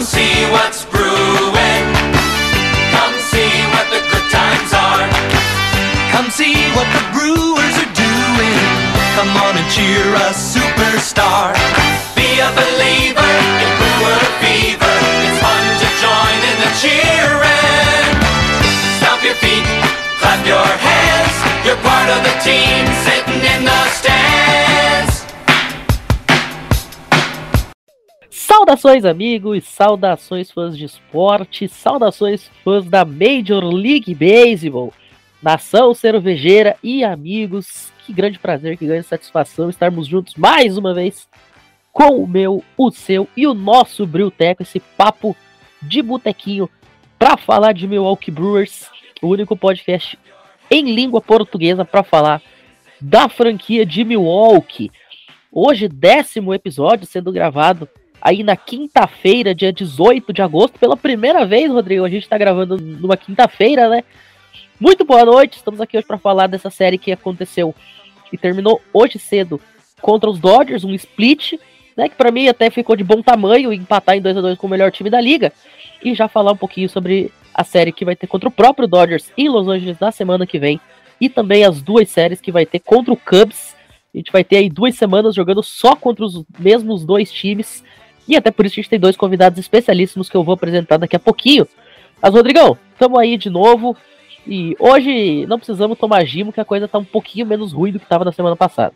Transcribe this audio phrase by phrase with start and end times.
[0.00, 1.84] Come see what's brewing.
[2.88, 5.04] Come see what the good times are.
[6.08, 8.64] Come see what the brewers are doing.
[9.12, 11.52] Come on and cheer a superstar.
[12.16, 14.96] Be a believer in brewer fever.
[15.20, 18.08] It's fun to join in the cheering.
[19.04, 19.68] Stomp your feet,
[20.16, 21.36] clap your hands.
[21.60, 23.49] You're part of the team sitting
[28.52, 34.92] Saudações, amigos, saudações, fãs de esporte, saudações, fãs da Major League Baseball,
[35.40, 37.92] nação cervejeira e amigos.
[38.04, 41.28] Que grande prazer, que grande satisfação estarmos juntos mais uma vez
[41.92, 45.36] com o meu, o seu e o nosso Brilteco, esse papo
[45.80, 46.68] de botequinho
[47.16, 48.90] para falar de Milwaukee Brewers,
[49.22, 50.18] o único podcast
[50.68, 52.42] em língua portuguesa para falar
[53.00, 54.90] da franquia de Milwaukee.
[55.52, 57.88] Hoje, décimo episódio sendo gravado
[58.20, 62.04] aí na quinta-feira, dia 18 de agosto, pela primeira vez, Rodrigo.
[62.04, 64.04] A gente tá gravando numa quinta-feira, né?
[64.78, 67.74] Muito boa noite, estamos aqui hoje para falar dessa série que aconteceu
[68.32, 69.60] e terminou hoje cedo
[70.00, 71.54] contra os Dodgers, um split,
[71.96, 72.08] né?
[72.08, 74.70] Que para mim até ficou de bom tamanho empatar em 2 a 2 com o
[74.70, 75.52] melhor time da liga.
[76.02, 79.30] E já falar um pouquinho sobre a série que vai ter contra o próprio Dodgers
[79.36, 80.80] em Los Angeles na semana que vem.
[81.20, 83.76] E também as duas séries que vai ter contra o Cubs.
[84.14, 87.84] A gente vai ter aí duas semanas jogando só contra os mesmos dois times.
[88.30, 91.16] E até por isso a gente tem dois convidados especialíssimos que eu vou apresentar daqui
[91.16, 91.66] a pouquinho.
[92.22, 93.96] Mas, Rodrigão, estamos aí de novo.
[94.46, 97.98] E hoje não precisamos tomar gimo, que a coisa tá um pouquinho menos ruim do
[97.98, 98.94] que estava na semana passada.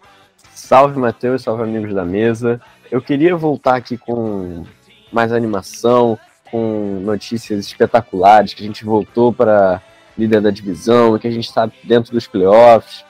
[0.55, 2.61] Salve Matheus, salve amigos da mesa.
[2.93, 4.65] Eu queria voltar aqui com
[5.13, 6.17] mais animação,
[6.49, 9.83] com notícias espetaculares, que a gente voltou para
[10.17, 13.05] líder da divisão, que a gente está dentro dos playoffs,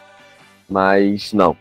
[0.66, 1.55] mas não,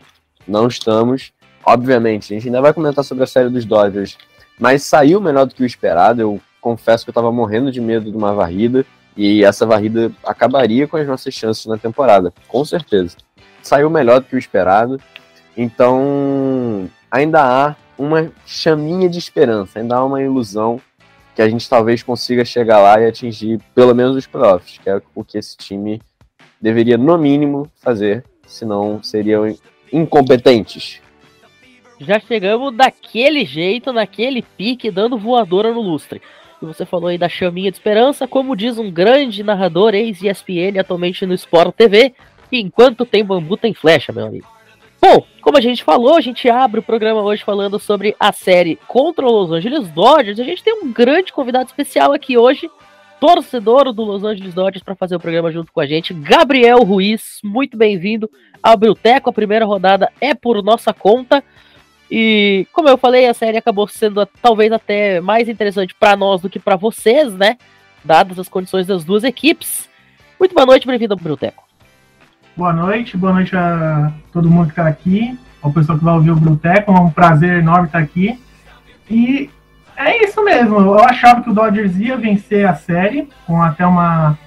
[0.48, 1.32] não estamos.
[1.66, 4.16] Obviamente, a gente ainda vai comentar sobre a série dos Dodgers,
[4.58, 6.20] mas saiu melhor do que o esperado.
[6.20, 8.84] Eu confesso que eu estava morrendo de medo de uma varrida,
[9.16, 13.16] e essa varrida acabaria com as nossas chances na temporada, com certeza.
[13.62, 15.00] Saiu melhor do que o esperado,
[15.56, 20.80] então ainda há uma chaminha de esperança, ainda há uma ilusão
[21.34, 25.00] que a gente talvez consiga chegar lá e atingir pelo menos os playoffs, que é
[25.14, 26.00] o que esse time
[26.60, 29.54] deveria, no mínimo, fazer, senão seriam
[29.92, 31.00] incompetentes.
[32.00, 36.20] Já chegamos daquele jeito, naquele pique, dando voadora no lustre.
[36.60, 41.26] E você falou aí da chaminha de esperança, como diz um grande narrador ex-ESPN atualmente
[41.26, 42.14] no Sport TV,
[42.50, 44.54] enquanto tem bambu tem flecha, meu amigo.
[45.00, 48.78] Bom, como a gente falou, a gente abre o programa hoje falando sobre a série
[48.88, 50.40] contra o Los Angeles Dodgers.
[50.40, 52.70] A gente tem um grande convidado especial aqui hoje,
[53.20, 57.38] torcedor do Los Angeles Dodgers, para fazer o programa junto com a gente, Gabriel Ruiz.
[57.44, 58.30] Muito bem-vindo
[58.62, 59.28] ao Brilteco.
[59.28, 61.44] A primeira rodada é por nossa conta.
[62.16, 66.48] E, como eu falei, a série acabou sendo talvez até mais interessante para nós do
[66.48, 67.56] que para vocês, né?
[68.04, 69.90] Dadas as condições das duas equipes.
[70.38, 71.64] Muito boa noite, bem-vindo ao Brilteco.
[72.56, 76.30] Boa noite, boa noite a todo mundo que está aqui, ao pessoal que vai ouvir
[76.30, 78.40] o Bruteco, é um prazer enorme estar aqui.
[79.10, 79.50] E
[79.96, 84.38] é isso mesmo, eu achava que o Dodgers ia vencer a série, com até uma,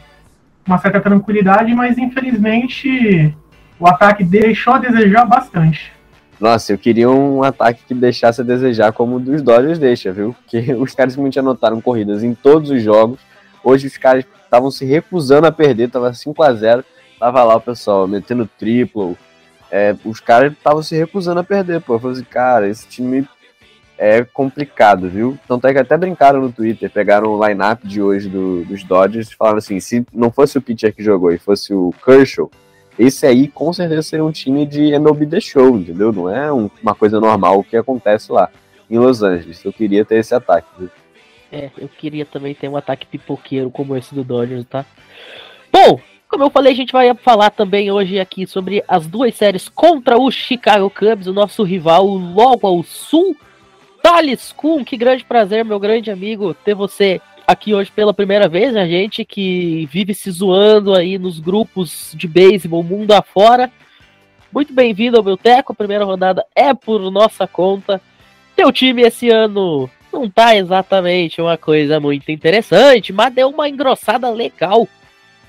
[0.66, 3.36] uma certa tranquilidade, mas infelizmente
[3.78, 5.97] o ataque deixou a desejar bastante.
[6.40, 10.34] Nossa, eu queria um ataque que deixasse a desejar como o dos Dodgers deixa, viu?
[10.34, 13.20] Porque os caras simplesmente anotaram corridas em todos os jogos.
[13.64, 16.86] Hoje os caras estavam se recusando a perder, tava 5 a 0
[17.20, 19.18] Tava lá o pessoal metendo triplo.
[19.72, 21.96] É, os caras estavam se recusando a perder, pô.
[21.96, 23.28] Eu falei assim, cara, esse time
[23.98, 25.38] é complicado, viu?
[25.48, 29.30] Tanto é que até brincaram no Twitter, pegaram o line-up de hoje do, dos Dodgers
[29.30, 32.52] e falaram assim: se não fosse o pitcher que jogou e fosse o Kershaw,
[32.98, 36.12] esse aí com certeza seria um time de MLB The Show, entendeu?
[36.12, 38.50] Não é um, uma coisa normal o que acontece lá
[38.90, 39.64] em Los Angeles.
[39.64, 40.90] Eu queria ter esse ataque, viu?
[41.52, 44.86] É, eu queria também ter um ataque pipoqueiro como esse do Dodgers, tá?
[45.72, 49.70] Bom, como eu falei, a gente vai falar também hoje aqui sobre as duas séries
[49.70, 53.36] contra o Chicago Cubs, o nosso rival logo ao sul.
[54.04, 58.76] Thales Kuhn, que grande prazer, meu grande amigo, ter você aqui hoje pela primeira vez.
[58.76, 63.72] A gente que vive se zoando aí nos grupos de beisebol mundo afora.
[64.52, 65.72] Muito bem-vindo ao meu teco.
[65.72, 68.02] A primeira rodada é por nossa conta.
[68.54, 74.30] Teu time esse ano não tá exatamente uma coisa muito interessante, mas deu uma engrossada
[74.30, 74.88] legal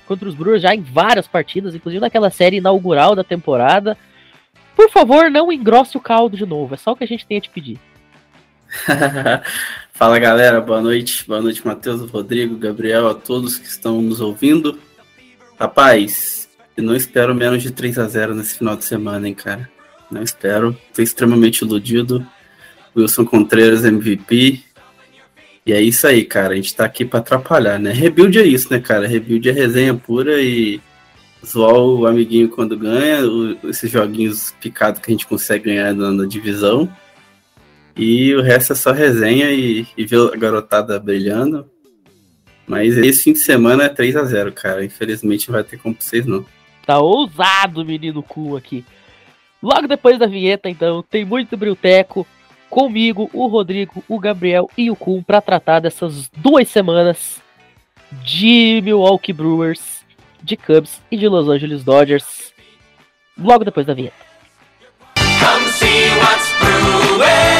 [0.07, 3.97] contra os Brewers já em várias partidas, inclusive naquela série inaugural da temporada.
[4.75, 7.37] Por favor, não engrosse o caldo de novo, é só o que a gente tem
[7.37, 7.79] a te pedir.
[9.91, 14.79] Fala galera, boa noite, boa noite Matheus, Rodrigo, Gabriel, a todos que estão nos ouvindo.
[15.59, 19.69] Rapaz, eu não espero menos de 3 a 0 nesse final de semana, hein, cara.
[20.09, 22.25] Não espero, tô extremamente iludido.
[22.95, 24.63] Wilson Contreras MVP.
[25.65, 26.53] E é isso aí, cara.
[26.53, 27.91] A gente tá aqui pra atrapalhar, né?
[27.91, 29.07] Rebuild é isso, né, cara?
[29.07, 30.81] Rebuild é resenha pura e
[31.45, 33.19] zoar o amiguinho quando ganha,
[33.65, 36.89] esses joguinhos picados que a gente consegue ganhar na, divisão.
[38.01, 41.69] E o resto é só resenha e, e ver a garotada brilhando.
[42.65, 44.85] Mas esse fim de semana é 3 a 0 cara.
[44.85, 46.45] Infelizmente não vai ter como pra vocês, não.
[46.85, 48.85] Tá ousado, menino cu aqui.
[49.61, 52.25] Logo depois da vinheta, então, tem muito brilteco
[52.69, 57.41] comigo, o Rodrigo, o Gabriel e o Kuhn para tratar dessas duas semanas
[58.23, 60.05] de Milwaukee Brewers,
[60.41, 62.53] de Cubs e de Los Angeles Dodgers.
[63.37, 64.15] Logo depois da vinheta.
[65.17, 67.58] Come see what's brewing.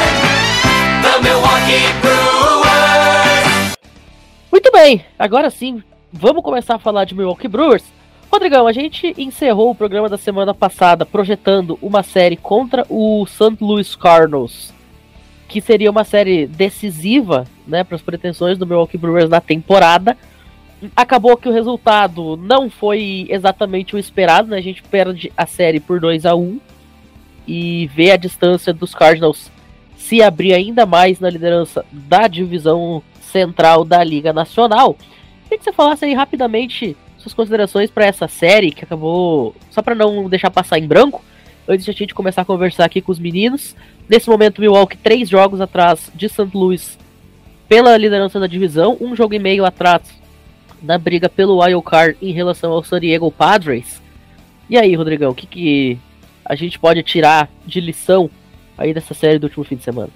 [4.50, 5.82] Muito bem, agora sim,
[6.12, 7.84] vamos começar a falar de Milwaukee Brewers.
[8.32, 13.56] Rodrigão, a gente encerrou o programa da semana passada projetando uma série contra o St.
[13.60, 14.72] Louis Cardinals
[15.50, 20.16] que seria uma série decisiva, né, para as pretensões do Milwaukee Brewers na temporada.
[20.94, 24.58] Acabou que o resultado não foi exatamente o esperado, né?
[24.58, 26.60] A gente perde a série por 2 a 1
[27.48, 29.50] e vê a distância dos Cardinals
[30.10, 34.96] se abrir ainda mais na liderança da divisão central da Liga Nacional.
[35.44, 39.94] Queria que você falasse aí rapidamente suas considerações para essa série que acabou, só para
[39.94, 41.24] não deixar passar em branco,
[41.68, 43.76] antes de a gente começar a conversar aqui com os meninos.
[44.08, 46.50] Nesse momento, Milwaukee três jogos atrás de St.
[46.52, 46.98] Louis
[47.68, 50.02] pela liderança da divisão, um jogo e meio atrás
[50.82, 54.02] na briga pelo wild card em relação ao San Diego Padres.
[54.68, 55.98] E aí, Rodrigão, o que, que
[56.44, 58.28] a gente pode tirar de lição
[58.80, 60.08] aí dessa série do último fim de semana?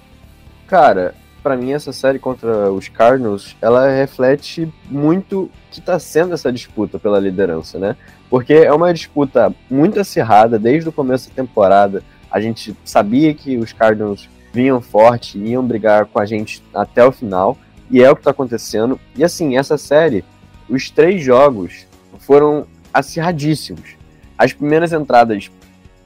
[0.67, 1.13] Cara,
[1.43, 6.51] para mim essa série contra os Cardinals, ela reflete muito o que está sendo essa
[6.51, 7.95] disputa pela liderança, né?
[8.27, 12.03] Porque é uma disputa muito acirrada desde o começo da temporada.
[12.31, 17.11] A gente sabia que os Cardinals vinham forte, iam brigar com a gente até o
[17.11, 17.55] final,
[17.91, 18.99] e é o que está acontecendo.
[19.15, 20.25] E assim, essa série,
[20.67, 21.85] os três jogos
[22.17, 23.95] foram acirradíssimos.
[24.35, 25.51] As primeiras entradas,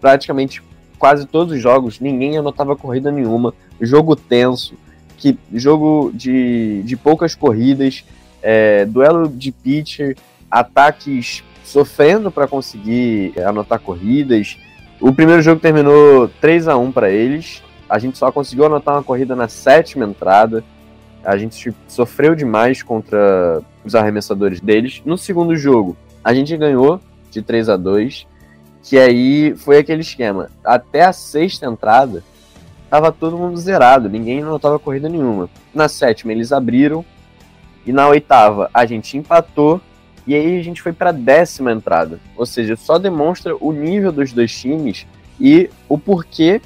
[0.02, 0.62] praticamente
[1.00, 4.76] quase todos os jogos, ninguém anotava corrida nenhuma, jogo tenso,
[5.18, 8.06] que jogo de, de poucas corridas,
[8.44, 10.16] é, duelo de pitcher,
[10.52, 14.58] ataques sofrendo para conseguir anotar corridas,
[15.02, 17.64] o primeiro jogo terminou 3 a 1 para eles.
[17.90, 20.62] A gente só conseguiu anotar uma corrida na sétima entrada.
[21.24, 25.02] A gente sofreu demais contra os arremessadores deles.
[25.06, 27.00] No segundo jogo, a gente ganhou
[27.32, 28.28] de 3 a 2
[28.84, 30.50] que aí foi aquele esquema.
[30.64, 32.24] Até a sexta entrada,
[32.90, 35.50] tava todo mundo zerado, ninguém anotava corrida nenhuma.
[35.74, 37.06] Na sétima, eles abriram.
[37.86, 39.82] E na oitava, a gente empatou
[40.28, 42.20] e aí a gente foi para a décima entrada.
[42.38, 45.08] Ou seja, só demonstra o nível dos dois times
[45.40, 46.62] e o porquê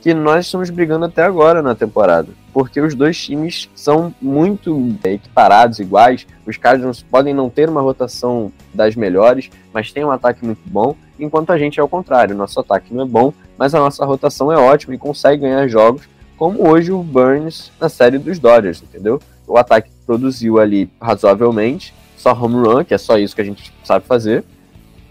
[0.00, 2.28] que nós estamos brigando até agora na temporada.
[2.52, 6.26] Porque os dois times são muito equiparados, iguais.
[6.46, 10.94] Os Cardinals podem não ter uma rotação das melhores, mas tem um ataque muito bom,
[11.18, 12.36] enquanto a gente é o contrário.
[12.36, 16.08] Nosso ataque não é bom, mas a nossa rotação é ótima e consegue ganhar jogos,
[16.36, 19.20] como hoje o Burns na série dos Dodgers, entendeu?
[19.46, 23.72] O ataque produziu ali razoavelmente, só home run, que é só isso que a gente
[23.84, 24.44] sabe fazer,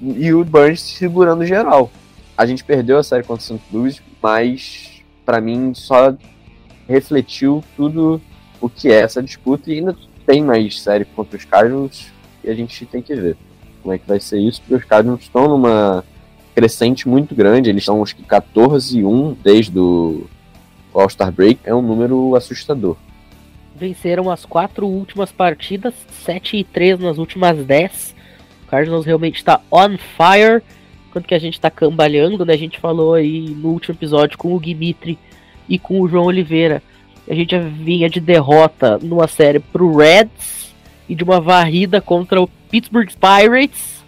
[0.02, 1.90] e o Burns segurando geral.
[2.38, 3.62] A gente perdeu a série contra o St.
[3.72, 6.14] Louis, mas para mim só
[6.92, 8.22] refletiu tudo
[8.60, 9.96] o que é essa disputa e ainda
[10.26, 12.08] tem mais série contra os Cardinals
[12.44, 13.36] e a gente tem que ver
[13.82, 16.04] como é que vai ser isso, porque os Cardinals estão numa
[16.54, 20.28] crescente muito grande, eles estão acho que 14 e 1 desde o
[20.94, 22.96] All-Star Break, é um número assustador
[23.82, 28.16] venceram as quatro últimas partidas, 7 e 3 nas últimas 10.
[28.64, 30.62] O Cardinals realmente está on fire.
[31.12, 32.54] Quanto que a gente está cambalhando, né?
[32.54, 35.18] A gente falou aí no último episódio com o Dimitri
[35.72, 36.84] e com o João Oliveira.
[37.30, 40.74] A gente vinha de derrota numa série pro Reds
[41.08, 44.04] e de uma varrida contra o Pittsburgh Pirates.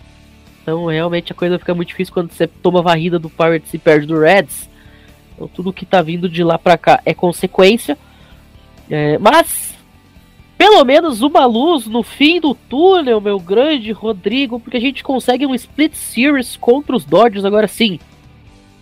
[0.62, 4.06] Então realmente a coisa fica muito difícil quando você toma varrida do Pirates e perde
[4.06, 4.70] do Reds.
[5.34, 7.98] Então tudo que tá vindo de lá para cá é consequência.
[8.90, 9.74] É, mas,
[10.58, 15.46] pelo menos uma luz no fim do túnel, meu grande Rodrigo, porque a gente consegue
[15.46, 18.02] um split series contra os Dodgers agora sim.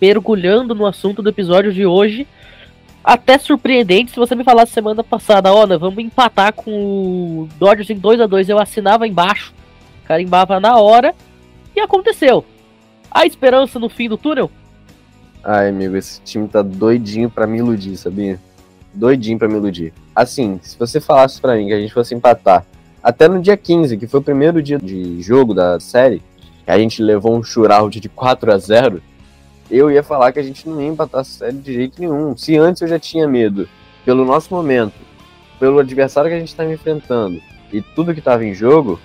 [0.00, 2.26] Mergulhando no assunto do episódio de hoje.
[3.04, 7.96] Até surpreendente se você me falasse semana passada, ó, vamos empatar com o Dodgers em
[7.96, 9.52] 2 a 2 Eu assinava embaixo,
[10.04, 11.14] carimbava na hora,
[11.74, 12.44] e aconteceu.
[13.10, 14.50] A esperança no fim do túnel?
[15.42, 18.38] Ai, amigo, esse time tá doidinho para me iludir, sabia?
[18.94, 19.92] doidinho para me iludir.
[20.14, 22.64] Assim, se você falasse para mim que a gente fosse empatar
[23.02, 26.22] até no dia 15, que foi o primeiro dia de jogo da série,
[26.66, 29.02] a gente levou um shootout de 4 a 0
[29.78, 32.36] eu ia falar que a gente não ia empatar a série de jeito nenhum.
[32.36, 33.66] Se antes eu já tinha medo
[34.04, 34.94] pelo nosso momento
[35.58, 37.40] pelo adversário que a gente estava enfrentando
[37.72, 38.98] e tudo que estava em jogo,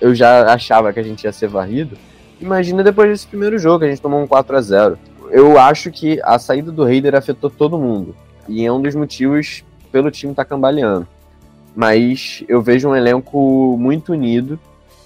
[0.00, 1.96] eu já achava que a gente ia ser varrido.
[2.40, 4.98] Imagina depois desse primeiro jogo, a gente tomou um 4 a 0
[5.30, 8.16] Eu acho que a saída do Raider afetou todo mundo.
[8.48, 11.06] E é um dos motivos pelo time estar tá cambaleando.
[11.76, 14.58] Mas eu vejo um elenco muito unido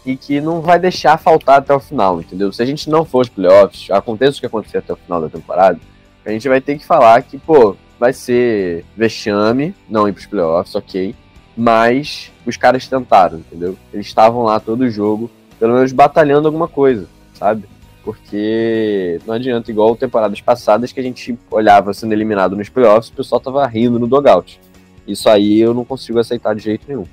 [0.07, 2.53] e que não vai deixar faltar até o final, entendeu?
[2.53, 5.29] Se a gente não for os playoffs, aconteça o que acontecer até o final da
[5.29, 5.81] temporada,
[6.25, 10.75] a gente vai ter que falar que, pô, vai ser vexame, não ir pros playoffs,
[10.77, 11.15] ok.
[11.57, 13.77] Mas os caras tentaram, entendeu?
[13.93, 17.65] Eles estavam lá todo jogo, pelo menos batalhando alguma coisa, sabe?
[18.05, 23.15] Porque não adianta, igual temporadas passadas, que a gente olhava sendo eliminado nos playoffs, o
[23.15, 24.61] pessoal tava rindo no dogout.
[25.07, 27.07] Isso aí eu não consigo aceitar de jeito nenhum.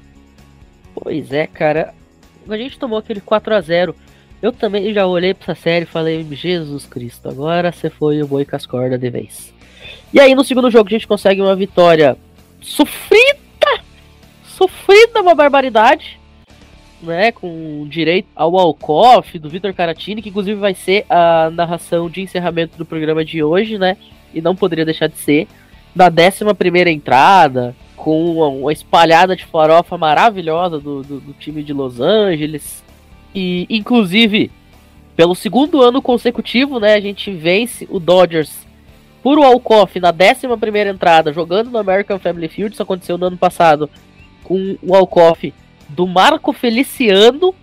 [0.94, 1.94] Pois é, cara.
[2.50, 3.96] A gente tomou aquele 4 a 0
[4.42, 8.28] Eu também já olhei pra essa série e falei, Jesus Cristo, agora você foi o
[8.28, 9.54] boi cascorda de vez.
[10.14, 12.18] E aí no segundo jogo a gente consegue uma vitória
[12.62, 13.82] sofrida,
[14.46, 16.20] sofrida uma barbaridade,
[17.02, 22.22] né, com direito ao walk-off do Vitor Caratini, que inclusive vai ser a narração de
[22.22, 23.98] encerramento do programa de hoje, né,
[24.34, 25.48] e não poderia deixar de ser,
[25.96, 31.72] da 11 primeira entrada, com uma espalhada de farofa maravilhosa do, do, do time de
[31.72, 32.84] Los Angeles,
[33.34, 34.52] e inclusive
[35.16, 38.68] pelo segundo ano consecutivo, né, a gente vence o Dodgers
[39.22, 42.74] por Walkoff na 11 entrada, jogando no American Family Field.
[42.74, 43.90] Isso aconteceu no ano passado
[44.44, 45.54] com o Walkoff
[45.88, 47.56] do Marco Feliciano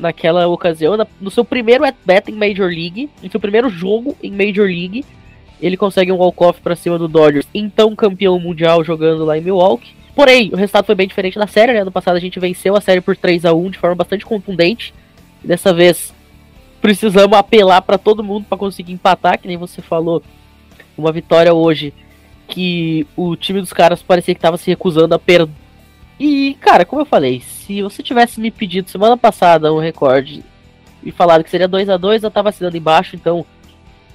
[0.00, 4.66] naquela ocasião, no seu primeiro at-bat em Major League, em seu primeiro jogo em Major
[4.66, 5.04] League,
[5.60, 9.94] ele consegue um walk-off para cima do Dodgers, então campeão mundial jogando lá em Milwaukee.
[10.14, 11.84] Porém, o resultado foi bem diferente na série, né?
[11.84, 14.94] No passado a gente venceu a série por 3 a 1 de forma bastante contundente.
[15.44, 16.14] Dessa vez
[16.80, 20.22] precisamos apelar para todo mundo para conseguir empatar, que nem você falou
[20.96, 21.92] uma vitória hoje
[22.48, 25.52] que o time dos caras parecia que estava se recusando a perder.
[26.18, 30.42] E, cara, como eu falei, se você tivesse me pedido semana passada um recorde
[31.02, 33.44] e falado que seria 2 a 2 eu tava assinando embaixo, então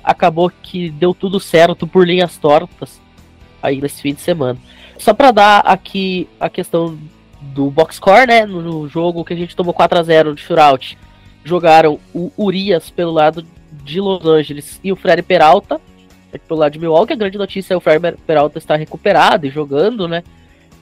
[0.04, 3.00] acabou que deu tudo certo por linhas tortas
[3.62, 4.60] aí nesse fim de semana.
[4.98, 6.98] Só para dar aqui a questão
[7.42, 10.98] do box score, né, no jogo que a gente tomou 4 a 0 de shootout,
[11.44, 13.46] jogaram o Urias pelo lado
[13.84, 15.82] de Los Angeles e o Freddy Peralta
[16.40, 20.08] pelo lado de Milwaukee, a grande notícia é o Ferber Peralta estar recuperado e jogando,
[20.08, 20.24] né?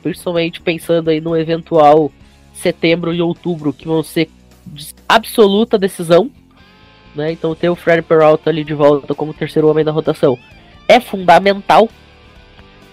[0.01, 2.11] Principalmente pensando aí no eventual
[2.53, 4.29] setembro e outubro, que vão ser
[4.65, 6.29] de absoluta decisão,
[7.19, 7.31] né?
[7.31, 10.39] Então ter o Fred Peralta ali de volta como terceiro homem da rotação
[10.87, 11.87] é fundamental.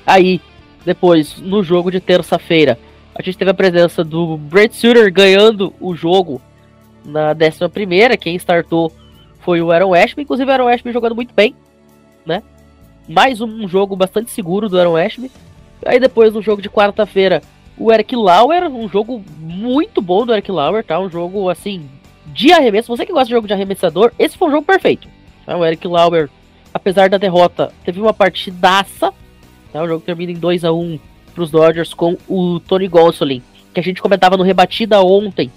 [0.05, 0.41] Aí,
[0.85, 2.79] depois, no jogo de terça-feira,
[3.15, 6.41] a gente teve a presença do Brett Suter ganhando o jogo
[7.05, 8.93] na 11 primeira, quem startou
[9.41, 11.55] foi o Aaron Ashby, inclusive o Aaron Ashby jogando muito bem,
[12.27, 12.43] né?
[13.09, 15.31] Mais um jogo bastante seguro do Aaron Ashby.
[15.85, 17.41] Aí depois no jogo de quarta-feira,
[17.79, 20.99] o Eric Lauer, um jogo muito bom do Eric Lauer, tá?
[20.99, 21.89] Um jogo assim
[22.27, 22.89] de arremesso.
[22.89, 25.09] Você que gosta de jogo de arremessador, esse foi um jogo perfeito.
[25.45, 25.57] Tá?
[25.57, 26.29] O Eric Lauer,
[26.73, 29.13] apesar da derrota, teve uma partidaça.
[29.73, 29.83] Tá?
[29.83, 30.99] O jogo termina em 2 a 1
[31.35, 33.43] para os Dodgers com o Tony Gonsolin,
[33.75, 35.51] que a gente comentava no rebatida ontem,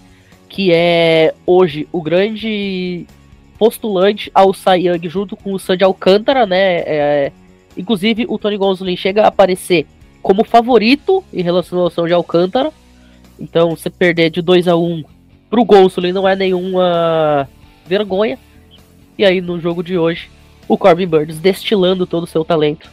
[0.49, 3.05] que é hoje o grande
[3.57, 6.83] postulante ao Cy Young junto com o Sandy Alcântara, né?
[6.85, 7.31] É,
[7.77, 9.85] inclusive o Tony Gonsolin chega a aparecer
[10.21, 12.71] como favorito em relação ao Sandy Alcântara.
[13.39, 15.03] Então, você perder de 2 a 1 um
[15.49, 17.47] pro Gonsolin não é nenhuma
[17.85, 18.37] vergonha.
[19.17, 20.29] E aí no jogo de hoje,
[20.67, 22.89] o Corbin Burns destilando todo o seu talento,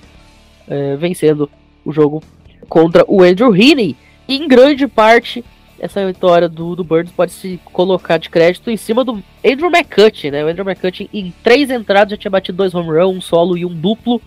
[0.66, 1.48] é, vencendo
[1.84, 2.22] o jogo
[2.68, 3.96] contra o Andrew Heaney.
[4.28, 5.44] Em grande parte
[5.78, 10.30] essa vitória do, do Burns pode se colocar de crédito em cima do Andrew McCutcheon,
[10.30, 10.44] né?
[10.44, 13.64] O Andrew McCutcheon em três entradas já tinha batido dois home runs, um solo e
[13.64, 14.20] um duplo.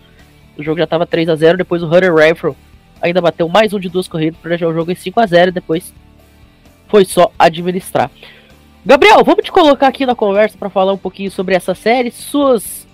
[0.56, 2.56] O jogo já estava 3 a 0 depois o Hunter Renfro
[3.00, 5.48] ainda bateu mais um de duas corridas para deixar o jogo em 5 a 0
[5.48, 5.94] e depois
[6.90, 8.10] foi só administrar.
[8.84, 12.88] Gabriel, vamos te colocar aqui na conversa para falar um pouquinho sobre essa série, suas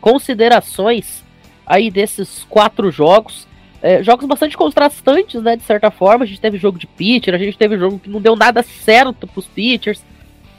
[0.00, 1.22] considerações
[1.66, 3.46] aí desses quatro jogos.
[3.80, 5.54] É, jogos bastante contrastantes, né?
[5.54, 6.24] De certa forma.
[6.24, 9.26] A gente teve jogo de pitcher, a gente teve jogo que não deu nada certo
[9.26, 10.02] pros pitchers.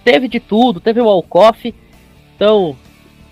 [0.03, 1.73] Teve de tudo, teve o walk-off.
[2.35, 2.77] Então,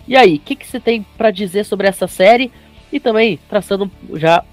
[0.06, 2.52] e aí, o que, que você tem para dizer sobre essa série?
[2.92, 4.44] E também traçando já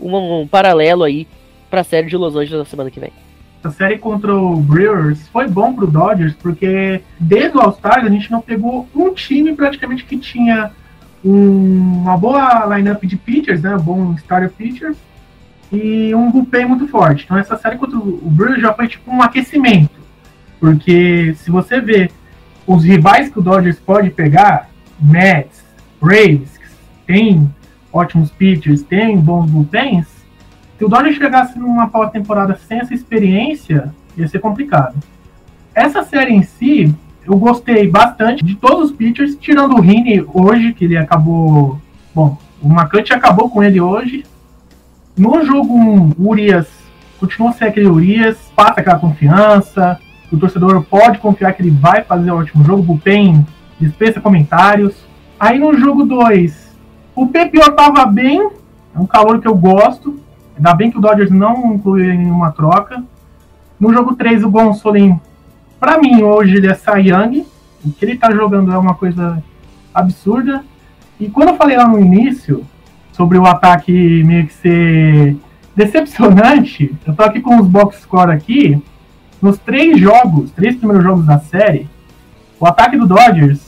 [0.00, 1.28] um, um paralelo aí
[1.70, 3.23] para a série de Los Angeles na semana que vem.
[3.64, 8.30] A série contra o Brewers foi bom pro Dodgers, porque desde o All-Star a gente
[8.30, 10.70] não pegou um time praticamente que tinha
[11.24, 13.74] um, uma boa lineup de pitchers, né?
[13.74, 14.96] Um bom starter pitchers
[15.72, 17.24] e um bullpen muito forte.
[17.24, 19.98] Então essa série contra o Brewers já foi tipo um aquecimento,
[20.60, 22.10] porque se você vê
[22.66, 24.68] os rivais que o Dodgers pode pegar,
[25.00, 25.64] Mets,
[26.00, 26.60] Braves,
[27.06, 27.50] tem
[27.90, 30.06] ótimos pitchers, tem bons bullpens,
[30.78, 34.96] Se o Dodgers chegasse numa pós-temporada sem essa experiência, ia ser complicado.
[35.74, 36.94] Essa série em si,
[37.26, 41.80] eu gostei bastante de todos os pitchers, tirando o Rini hoje, que ele acabou.
[42.14, 44.24] Bom, o Macante acabou com ele hoje.
[45.16, 46.68] No jogo 1, o Urias
[47.20, 49.98] continua ser aquele Urias, passa aquela confiança,
[50.30, 53.46] o torcedor pode confiar que ele vai fazer o último jogo, o Bullpen
[53.80, 55.06] dispensa comentários.
[55.38, 56.76] Aí no jogo 2,
[57.14, 58.40] o PPO tava bem,
[58.94, 60.18] é um calor que eu gosto,
[60.56, 63.02] ainda bem que o Dodgers não incluiu nenhuma troca.
[63.78, 65.20] No jogo 3, o Gonsolin,
[65.78, 67.46] para mim, hoje ele é Young,
[67.84, 69.42] o que ele tá jogando é uma coisa
[69.92, 70.64] absurda.
[71.20, 72.64] E quando eu falei lá no início
[73.12, 75.36] sobre o ataque meio que ser
[75.76, 78.82] decepcionante, eu tô aqui com os box score aqui,
[79.42, 81.88] nos três jogos, três primeiros jogos da série,
[82.58, 83.60] o ataque do Dodgers,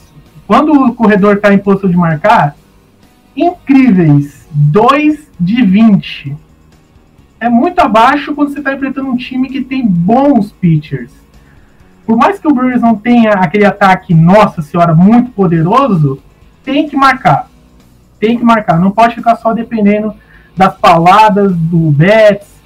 [0.47, 2.57] quando o corredor está em posição de marcar,
[3.37, 6.46] incríveis, 2 de 20.
[7.39, 11.13] É muito abaixo quando você está enfrentando um time que tem bons pitchers.
[12.07, 16.23] Por mais que o Brewers não tenha aquele ataque, nossa senhora, muito poderoso,
[16.65, 17.51] tem que marcar.
[18.19, 18.79] Tem que marcar.
[18.79, 20.15] Não pode ficar só dependendo
[20.57, 22.57] das pauladas do Betts,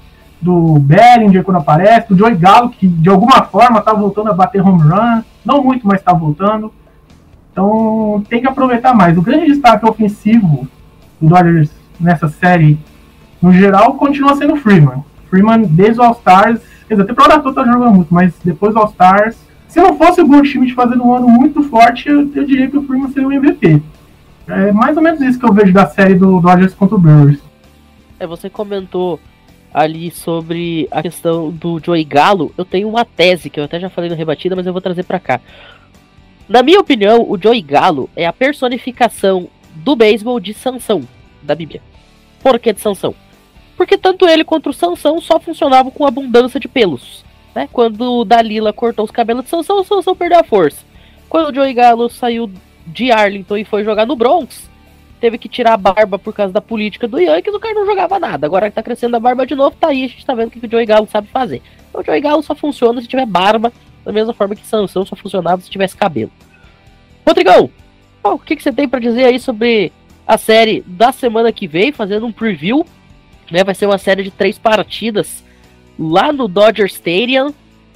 [0.41, 4.63] do Bellinger quando aparece, do Joey Gallo, que de alguma forma tá voltando a bater
[4.63, 6.73] home run, não muito, mas tá voltando.
[7.53, 9.19] Então tem que aproveitar mais.
[9.19, 10.69] O grande destaque ofensivo
[11.21, 12.79] do Dodgers nessa série,
[13.41, 15.05] no geral, continua sendo Freeman.
[15.29, 18.81] Freeman, desde o All-Stars, quer dizer, a temporada toda tá jogando muito, mas depois do
[18.81, 19.37] All-Stars,
[19.69, 22.83] se não fosse o Goldschmidt fazendo um ano muito forte, eu, eu, diria que o
[22.83, 23.81] Freeman seria o MVP.
[24.49, 27.39] É mais ou menos isso que eu vejo da série do Dodgers contra o Brewers.
[28.19, 29.21] É, você comentou
[29.73, 33.89] ali sobre a questão do Joey Galo, eu tenho uma tese que eu até já
[33.89, 35.41] falei no Rebatida, mas eu vou trazer para cá.
[36.49, 41.03] Na minha opinião, o Joey Galo é a personificação do beisebol de Sansão,
[41.41, 41.81] da Bíblia.
[42.43, 43.15] Por que de Sansão?
[43.81, 47.25] Porque tanto ele quanto o Sansão só funcionavam com abundância de pelos.
[47.55, 47.67] Né?
[47.73, 50.85] Quando Dalila cortou os cabelos de Sansão, o Sansão perdeu a força.
[51.31, 52.51] Quando o Joey Galo saiu
[52.87, 54.69] de Arlington e foi jogar no Bronx,
[55.19, 58.19] teve que tirar a barba por causa da política do Yankees, o cara não jogava
[58.19, 58.47] nada.
[58.47, 60.51] Agora que tá crescendo a barba de novo, tá aí, a gente tá vendo o
[60.51, 61.63] que, o Joey Galo sabe fazer.
[61.89, 63.73] Então, o Joey Galo só funciona se tiver barba,
[64.05, 66.31] da mesma forma que Sansão só funcionava se tivesse cabelo.
[67.27, 67.71] Rodrigão,
[68.23, 69.91] o que, que você tem para dizer aí sobre
[70.27, 72.85] a série da semana que vem, fazendo um preview,
[73.51, 73.65] né?
[73.65, 75.43] Vai ser uma série de três partidas
[75.99, 77.53] lá no Dodger Stadium.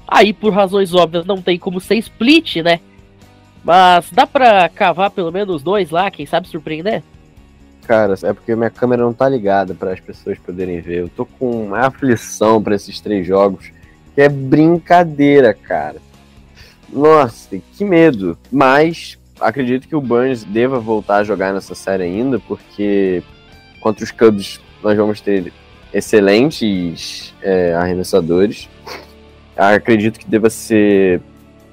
[0.07, 2.81] Aí, por razões óbvias, não tem como ser split, né?
[3.65, 7.03] Mas dá pra cavar pelo menos dois lá, quem sabe surpreender?
[7.87, 11.01] Cara, é porque minha câmera não tá ligada para as pessoas poderem ver.
[11.01, 13.71] Eu tô com uma aflição para esses três jogos,
[14.15, 15.97] que é brincadeira, cara.
[16.91, 18.39] Nossa, que medo.
[18.51, 23.23] Mas acredito que o Burns deva voltar a jogar nessa série ainda, porque
[23.81, 25.53] contra os Cubs nós vamos ter
[25.93, 28.69] excelentes é, arremessadores.
[29.57, 31.21] Acredito que deva ser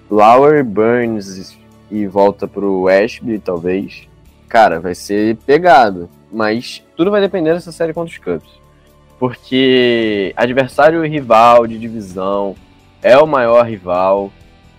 [0.10, 1.58] Lauer, Burns
[1.92, 4.10] e volta pro Ashby, talvez
[4.52, 6.10] cara, vai ser pegado.
[6.30, 8.62] Mas tudo vai depender dessa série contra os Cubs.
[9.18, 12.56] Porque adversário rival de divisão
[13.02, 14.32] é o maior rival,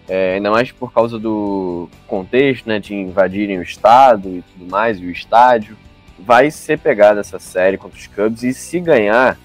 [0.06, 5.00] é, ainda mais por causa do contexto, né, de invadirem o estado e tudo mais,
[5.00, 5.76] e o estádio.
[6.24, 9.38] Vai ser pegada essa série contra os Cubs e se ganhar,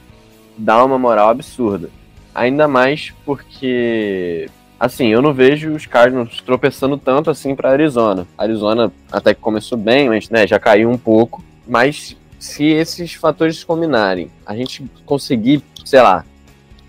[0.57, 1.89] dá uma moral absurda.
[2.33, 8.27] Ainda mais porque Assim, eu não vejo os Cardinals tropeçando tanto assim para Arizona.
[8.37, 11.43] Arizona até que começou bem, mas né, já caiu um pouco.
[11.67, 16.23] Mas se esses fatores se combinarem, a gente conseguir, sei lá,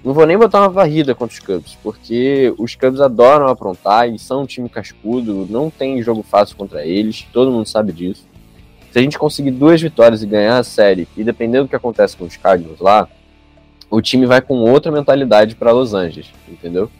[0.04, 4.18] não vou nem botar uma varrida contra os Cubs, porque os Cubs adoram aprontar e
[4.18, 8.27] são um time cascudo, não tem jogo fácil contra eles, todo mundo sabe disso.
[8.90, 12.16] Se a gente conseguir duas vitórias e ganhar a série, e dependendo do que acontece
[12.16, 13.08] com os Cardinals lá,
[13.90, 16.90] o time vai com outra mentalidade para Los Angeles, entendeu?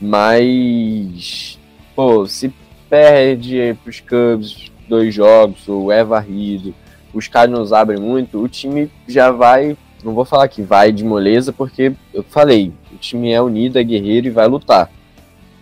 [0.00, 1.58] Mas,
[1.94, 2.52] pô, se
[2.88, 6.74] perde pros Cubs dois jogos, ou é varrido,
[7.14, 11.52] os Cardinals abrem muito, o time já vai, não vou falar que vai de moleza,
[11.52, 14.90] porque eu falei, o time é unido, é guerreiro e vai lutar.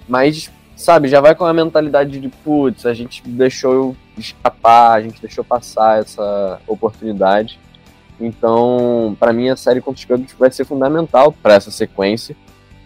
[0.09, 5.20] Mas, sabe, já vai com a mentalidade de, putz, a gente deixou escapar, a gente
[5.20, 7.59] deixou passar essa oportunidade.
[8.20, 12.37] Então, para mim, a série contra os Cubs vai ser fundamental para essa sequência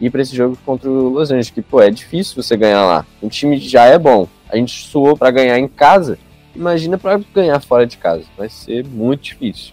[0.03, 3.07] ir para esse jogo contra o Los Angeles, que, pô, é difícil você ganhar lá.
[3.21, 4.27] O time já é bom.
[4.49, 6.19] A gente suou para ganhar em casa.
[6.55, 8.25] Imagina para ganhar fora de casa.
[8.37, 9.73] Vai ser muito difícil.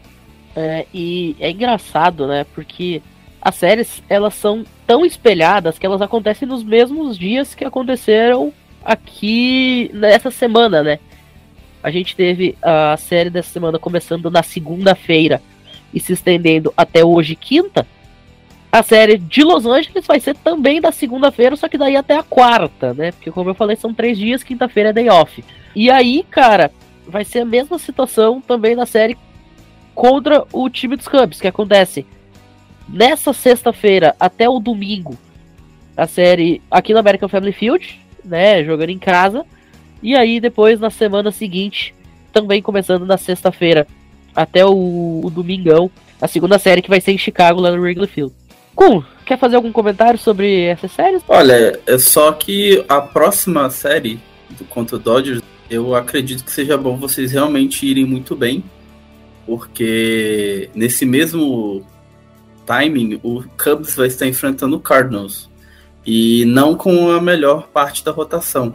[0.55, 2.45] É, e é engraçado, né?
[2.53, 3.01] Porque
[3.41, 8.53] as séries, elas são tão espelhadas que elas acontecem nos mesmos dias que aconteceram
[8.85, 10.99] aqui nessa semana, né?
[11.81, 15.41] A gente teve a série dessa semana começando na segunda-feira
[15.93, 17.87] e se estendendo até hoje, quinta,
[18.71, 22.23] a série de Los Angeles vai ser também da segunda-feira, só que daí até a
[22.23, 23.11] quarta, né?
[23.11, 25.43] Porque, como eu falei, são três dias, quinta-feira é day off.
[25.75, 26.71] E aí, cara,
[27.07, 29.17] vai ser a mesma situação também na série
[29.95, 32.05] contra o time dos Cubs, que acontece
[32.87, 35.17] nessa sexta-feira até o domingo.
[35.97, 38.63] A série aqui no American Family Field, né?
[38.63, 39.45] Jogando em casa.
[40.01, 41.93] E aí, depois, na semana seguinte,
[42.31, 43.88] também começando na sexta-feira
[44.35, 45.89] até o, o domingão,
[46.21, 48.33] a segunda série que vai ser em Chicago, lá no Wrigley Field.
[48.75, 51.21] Kun, quer fazer algum comentário sobre essas séries?
[51.27, 54.19] Olha, é só que a próxima série
[54.57, 58.63] do contra Dodgers, eu acredito que seja bom vocês realmente irem muito bem,
[59.45, 61.85] porque nesse mesmo
[62.65, 65.49] timing o Cubs vai estar enfrentando o Cardinals
[66.05, 68.73] e não com a melhor parte da rotação.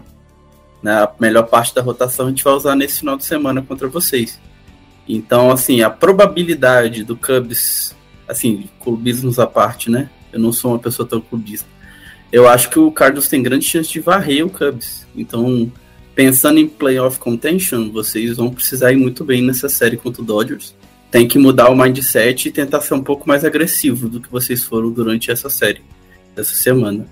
[0.85, 0.93] Né?
[0.93, 4.39] A melhor parte da rotação a gente vai usar nesse final de semana contra vocês.
[5.09, 7.95] Então, assim, a probabilidade do Cubs
[8.29, 10.11] assim, clubismos à parte, né?
[10.33, 11.69] Eu não sou uma pessoa tão clubista.
[12.33, 15.07] Eu acho que o Cardinals tem grande chance de varrer o Cubs.
[15.15, 15.71] Então,
[16.15, 20.75] pensando em playoff contention, vocês vão precisar ir muito bem nessa série contra o Dodgers.
[21.11, 24.65] Tem que mudar o mindset e tentar ser um pouco mais agressivo do que vocês
[24.65, 25.83] foram durante essa série,
[26.37, 27.07] essa semana.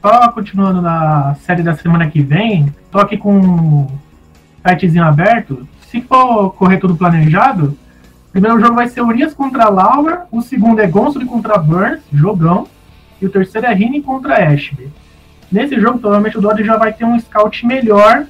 [0.00, 3.98] Só continuando na série da semana que vem, tô aqui com o
[4.66, 5.66] sitezinho aberto.
[5.88, 7.76] Se for correr tudo planejado,
[8.28, 12.68] o primeiro jogo vai ser Urias contra Lauer, o segundo é Gonsolin contra Burns, jogão,
[13.20, 14.88] e o terceiro é Rini contra Ashby.
[15.50, 18.26] Nesse jogo, provavelmente o Dodge já vai ter um scout melhor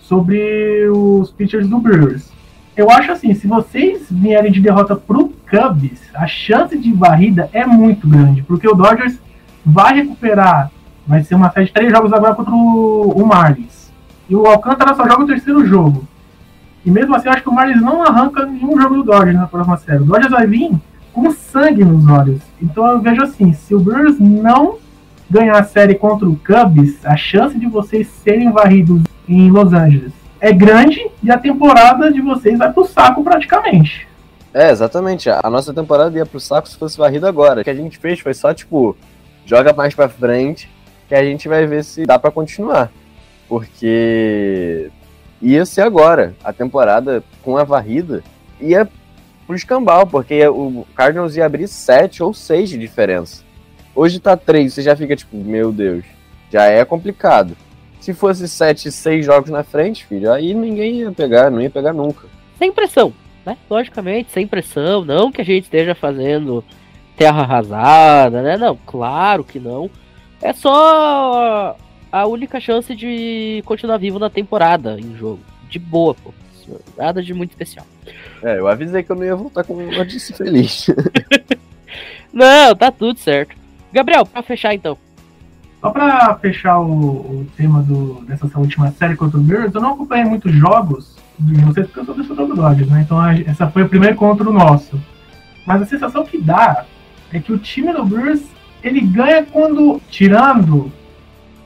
[0.00, 2.30] sobre os pitchers do Brewers.
[2.76, 7.64] Eu acho assim, se vocês vierem de derrota pro Cubs, a chance de varrida é
[7.64, 9.18] muito grande, porque o Dodgers
[9.64, 10.70] vai recuperar,
[11.06, 13.90] vai ser uma série de três jogos agora contra o Marlins.
[14.28, 16.06] E o Alcântara só joga o terceiro jogo.
[16.84, 19.46] E mesmo assim, eu acho que o Marlins não arranca nenhum jogo do Dodgers na
[19.46, 20.02] próxima série.
[20.02, 20.70] O Dodgers vai vir
[21.12, 22.40] com sangue nos olhos.
[22.60, 24.78] Então eu vejo assim, se o Brewers não
[25.30, 30.12] ganhar a série contra o Cubs, a chance de vocês serem varridos em Los Angeles
[30.42, 34.08] é grande e a temporada de vocês vai pro saco praticamente.
[34.52, 35.30] É, exatamente.
[35.30, 37.60] A nossa temporada ia pro saco se fosse varrida agora.
[37.60, 38.96] O que a gente fez foi só, tipo,
[39.46, 40.68] joga mais pra frente
[41.12, 42.90] que a gente vai ver se dá para continuar.
[43.46, 44.90] Porque
[45.42, 46.34] ia ser agora.
[46.42, 48.24] A temporada com a varrida
[48.58, 48.88] ia
[49.46, 53.44] pro escambau, porque o Cardinals ia abrir 7 ou 6 de diferença.
[53.94, 56.02] Hoje tá 3, você já fica tipo, meu Deus,
[56.50, 57.54] já é complicado.
[58.00, 61.92] Se fosse 7, 6 jogos na frente, filho, aí ninguém ia pegar, não ia pegar
[61.92, 62.26] nunca.
[62.58, 63.12] Sem pressão,
[63.44, 63.58] né?
[63.68, 65.04] Logicamente, sem pressão.
[65.04, 66.64] Não que a gente esteja fazendo
[67.18, 68.56] terra arrasada, né?
[68.56, 69.90] Não, claro que não.
[70.42, 71.76] É só
[72.10, 75.40] a única chance de continuar vivo na temporada em jogo.
[75.70, 76.34] De boa, pô.
[76.96, 77.86] Nada de muito especial.
[78.42, 80.88] É, eu avisei que eu não ia voltar com uma disse feliz.
[82.32, 83.56] não, tá tudo certo.
[83.92, 84.98] Gabriel, pra fechar então.
[85.80, 89.94] Só pra fechar o, o tema do, dessa última série contra o Bears, eu não
[89.94, 93.02] acompanhei muitos jogos de vocês porque eu sou do do Dodgers, né?
[93.02, 95.00] Então a, essa foi o primeiro contra o nosso.
[95.66, 96.84] Mas a sensação que dá
[97.32, 98.42] é que o time do Bears
[98.82, 100.92] ele ganha quando, tirando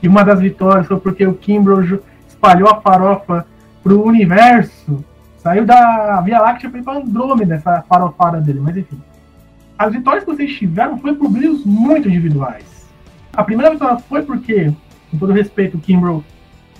[0.01, 3.45] e uma das vitórias foi porque o Kimbrough espalhou a farofa
[3.83, 5.03] pro universo.
[5.37, 9.01] Saiu da Via Láctea para Andrômeda, essa farofada dele, mas enfim.
[9.77, 12.87] As vitórias que vocês tiveram foi por brilhos muito individuais.
[13.33, 14.71] A primeira vitória foi porque,
[15.11, 16.23] com todo respeito, o Kimbrough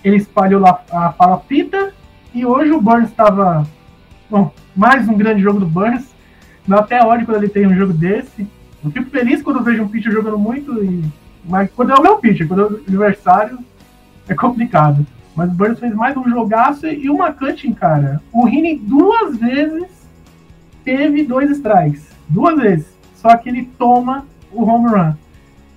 [0.03, 1.93] ele espalhou lá a farofita
[2.33, 3.67] e hoje o Burns estava.
[4.29, 6.15] Bom, mais um grande jogo do Burns.
[6.67, 8.47] Dá até ódio quando ele tem um jogo desse.
[8.83, 11.03] Eu fico feliz quando eu vejo um pitcher jogando muito e
[11.47, 13.59] mas quando é o meu pitcher, quando é o adversário,
[14.27, 15.05] é complicado.
[15.35, 18.21] Mas o Burns fez mais um jogaço e uma cutting, cara.
[18.33, 19.87] O Rini duas vezes
[20.83, 22.09] teve dois strikes.
[22.27, 22.87] Duas vezes.
[23.15, 25.13] Só que ele toma o home run.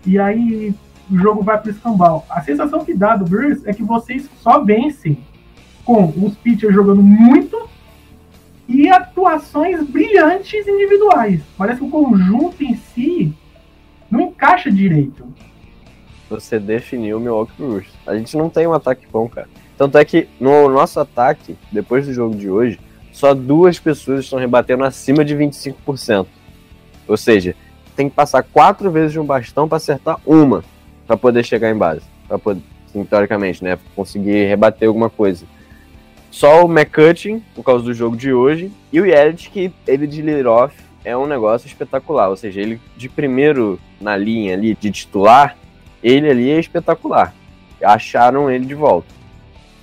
[0.04, 0.74] E aí
[1.10, 2.26] o jogo vai pro escambau.
[2.28, 5.18] A sensação que dá do Brewers é que vocês só vencem
[5.84, 7.68] com os pitchers jogando muito
[8.66, 11.42] e atuações brilhantes individuais.
[11.58, 12.74] Parece que o conjunto em
[14.60, 15.26] encaixa direito
[16.28, 17.88] você definiu o Milwaukee Brewers.
[18.06, 19.48] A gente não tem um ataque bom, cara.
[19.76, 22.78] Tanto é que no nosso ataque, depois do jogo de hoje,
[23.12, 26.26] só duas pessoas estão rebatendo acima de 25%.
[27.08, 27.56] Ou seja,
[27.96, 30.62] tem que passar quatro vezes de um bastão para acertar uma
[31.04, 32.02] para poder chegar em base.
[32.28, 33.76] Para poder, assim, teoricamente, né?
[33.96, 35.44] Conseguir rebater alguma coisa.
[36.30, 40.22] Só o McCutcheon, por causa do jogo de hoje, e o Yelich, que ele de
[40.22, 42.28] lead-off é um negócio espetacular.
[42.28, 45.56] Ou seja, ele de primeiro na linha ali de titular,
[46.02, 47.34] ele ali é espetacular.
[47.82, 49.08] Acharam ele de volta.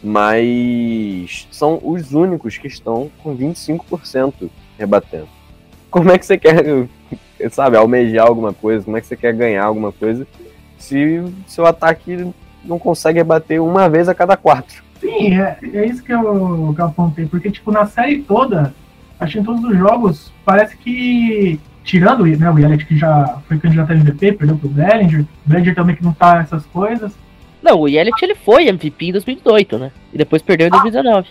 [0.03, 5.27] Mas são os únicos que estão com 25% rebatendo.
[5.89, 6.87] como é que você quer,
[7.51, 8.85] sabe, almejar alguma coisa?
[8.85, 10.27] Como é que você quer ganhar alguma coisa
[10.77, 12.31] se seu ataque
[12.63, 14.83] não consegue bater uma vez a cada quatro?
[14.99, 17.25] Sim, é, é isso que eu, que eu apontei.
[17.25, 18.73] Porque, tipo, na série toda,
[19.19, 21.59] acho que em todos os jogos, parece que.
[21.87, 25.21] Tirando né, o Yelich, que já foi candidato a MVP, perdeu pro Bellinger.
[25.21, 27.13] O Bellinger também que não tá essas coisas.
[27.63, 29.91] Não, o Yelich ele foi MVP em 2018, né?
[30.11, 31.29] E depois perdeu em 2019.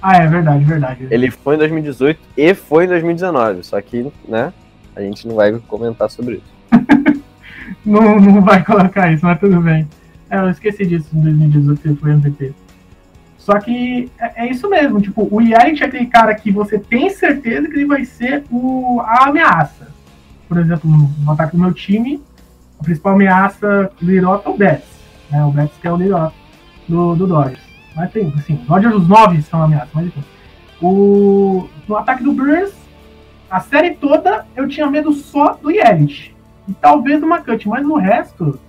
[0.00, 1.08] Ah, é verdade, verdade.
[1.10, 4.52] Ele foi em 2018 e foi em 2019, só que, né,
[4.94, 7.22] a gente não vai comentar sobre isso.
[7.84, 9.88] não, não vai colocar isso, mas tudo bem.
[10.30, 12.52] É, eu esqueci disso em 2018 que ele foi MVP.
[13.38, 17.10] Só que é, é, isso mesmo, tipo, o Yelich é aquele cara que você tem
[17.10, 19.95] certeza que ele vai ser o, a ameaça.
[20.48, 22.22] Por exemplo, no ataque do meu time,
[22.78, 24.88] a principal ameaça do Lirota é o Betts.
[25.30, 25.44] Né?
[25.44, 26.34] O Betts que é o Lirota
[26.88, 27.64] do, do Dodgers.
[27.94, 30.24] Mas tem, assim, Dodgers os nove são ameaças, mas enfim.
[30.80, 32.74] O, no ataque do Brewers,
[33.50, 36.34] a série toda eu tinha medo só do Yelich.
[36.68, 38.60] E talvez do McCutcheon, mas o resto,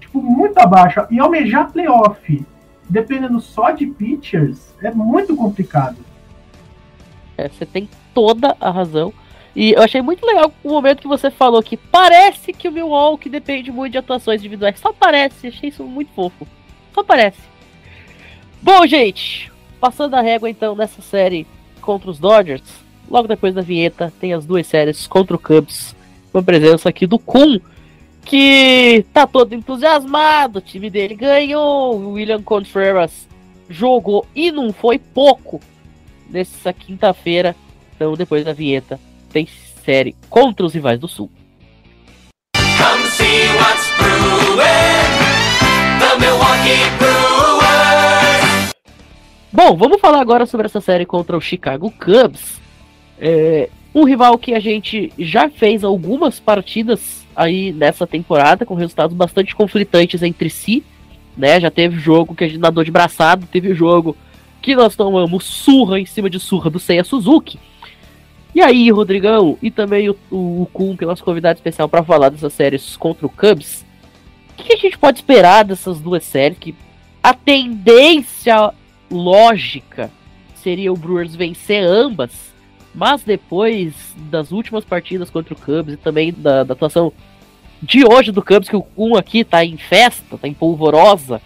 [0.00, 1.06] tipo, muito abaixo.
[1.10, 2.44] E almejar playoff,
[2.88, 5.96] dependendo só de pitchers, é muito complicado.
[7.38, 9.12] É, você tem toda a razão.
[9.54, 13.28] E eu achei muito legal o momento que você falou que parece que o Milwaukee
[13.28, 14.78] depende muito de atuações individuais.
[14.78, 16.46] Só parece, achei isso muito fofo.
[16.94, 17.40] Só parece.
[18.62, 21.46] Bom, gente, passando a régua então nessa série
[21.80, 22.62] contra os Dodgers,
[23.10, 25.94] logo depois da vinheta tem as duas séries contra o Cubs,
[26.30, 27.60] com a presença aqui do Kun,
[28.24, 33.28] que tá todo entusiasmado, o time dele ganhou, o William Contreras
[33.68, 35.60] jogou e não foi pouco
[36.30, 37.54] nessa quinta-feira,
[37.94, 38.98] então depois da vinheta
[39.32, 39.48] tem
[39.84, 41.30] série contra os rivais do Sul.
[42.54, 44.62] Come see what's brewing.
[45.98, 48.72] The Milwaukee Brewers.
[49.52, 52.60] Bom, vamos falar agora sobre essa série contra o Chicago Cubs.
[53.18, 59.16] É, um rival que a gente já fez algumas partidas aí nessa temporada, com resultados
[59.16, 60.84] bastante conflitantes entre si.
[61.36, 61.60] Né?
[61.60, 64.16] Já teve jogo que a gente nadou de braçado, teve jogo
[64.60, 67.58] que nós tomamos surra em cima de surra do Seiya Suzuki.
[68.54, 72.02] E aí, Rodrigão, e também o, o, o Kun, que é nosso convidado especial para
[72.02, 73.84] falar dessas séries contra o Cubs,
[74.50, 76.58] o que, a gente pode esperar dessas duas séries?
[76.58, 76.74] Que
[77.22, 78.72] a tendência
[79.10, 80.10] lógica
[80.54, 82.52] seria o Brewers vencer ambas,
[82.94, 83.94] mas depois
[84.30, 87.12] das últimas partidas contra o Cubs e também da, da atuação
[87.82, 91.40] de hoje do Cubs, que o Kun aqui tá em festa, tá em polvorosa,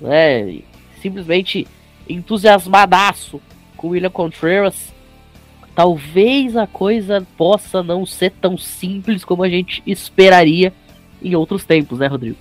[0.00, 0.60] né?
[1.02, 1.66] Simplesmente
[2.08, 3.40] entusiasmadaço
[3.76, 4.92] com o William Contreras
[5.80, 10.74] talvez a coisa possa não ser tão simples como a gente esperaria
[11.22, 12.36] em outros tempos, né, Rodrigo?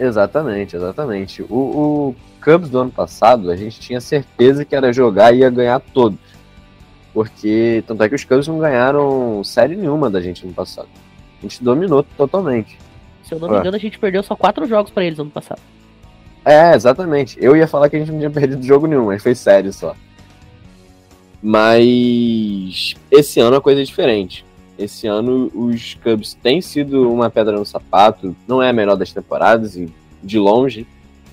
[0.00, 1.42] Exatamente, exatamente.
[1.42, 5.50] O, o Cubs do ano passado, a gente tinha certeza que era jogar e ia
[5.50, 6.18] ganhar todos.
[7.14, 10.88] Porque, tanto é que os Cubs não ganharam série nenhuma da gente no passado.
[11.38, 12.76] A gente dominou totalmente.
[13.22, 15.60] Se eu não me engano, a gente perdeu só quatro jogos para eles ano passado.
[16.44, 17.38] É, exatamente.
[17.40, 19.94] Eu ia falar que a gente não tinha perdido jogo nenhum, mas foi sério só.
[21.42, 24.44] Mas esse ano a coisa é diferente.
[24.78, 28.36] Esse ano os Cubs têm sido uma pedra no sapato.
[28.46, 29.78] Não é a melhor das temporadas,
[30.22, 30.86] de longe,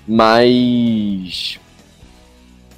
[0.06, 1.60] mas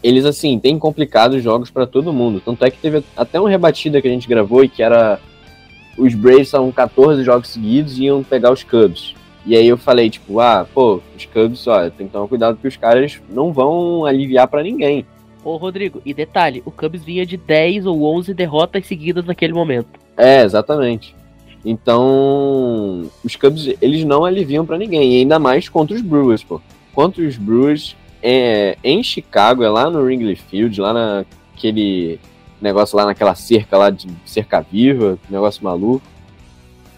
[0.02, 2.42] eles assim têm complicado os jogos para todo mundo.
[2.44, 5.18] Tanto é que teve até uma rebatida que a gente gravou e que era
[5.96, 9.14] os Braves estavam 14 jogos seguidos e iam pegar os Cubs.
[9.44, 12.68] E aí eu falei, tipo, ah, pô, os Cubs, ó, tem que tomar cuidado que
[12.68, 15.04] os caras não vão aliviar para ninguém.
[15.44, 19.88] Ô, Rodrigo, e detalhe, o Cubs vinha de 10 ou 11 derrotas seguidas naquele momento.
[20.16, 21.14] É, exatamente.
[21.64, 26.60] Então, os Cubs, eles não aliviam para ninguém, ainda mais contra os Brewers, pô.
[26.94, 32.20] Contra os Brewers, é, em Chicago, é lá no Wrigley Field, lá naquele
[32.60, 36.06] negócio lá naquela cerca lá de cerca viva, negócio maluco.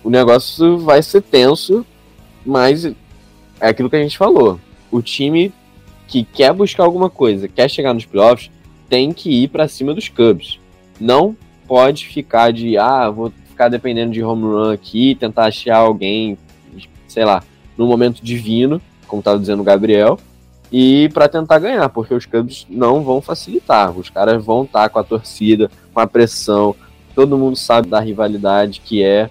[0.02, 1.84] O negócio vai ser tenso,
[2.44, 4.60] mas é aquilo que a gente falou.
[4.90, 5.50] O time
[6.06, 8.50] que quer buscar alguma coisa, quer chegar nos playoffs,
[8.88, 10.58] tem que ir para cima dos Cubs.
[11.00, 11.36] Não
[11.66, 16.36] pode ficar de, ah, vou ficar dependendo de home run aqui, tentar achar alguém,
[17.08, 17.42] sei lá,
[17.76, 20.18] no momento divino, como estava dizendo o Gabriel,
[20.72, 23.96] e para tentar ganhar, porque os Cubs não vão facilitar.
[23.96, 26.74] Os caras vão estar tá com a torcida, com a pressão.
[27.14, 29.30] Todo mundo sabe da rivalidade que é.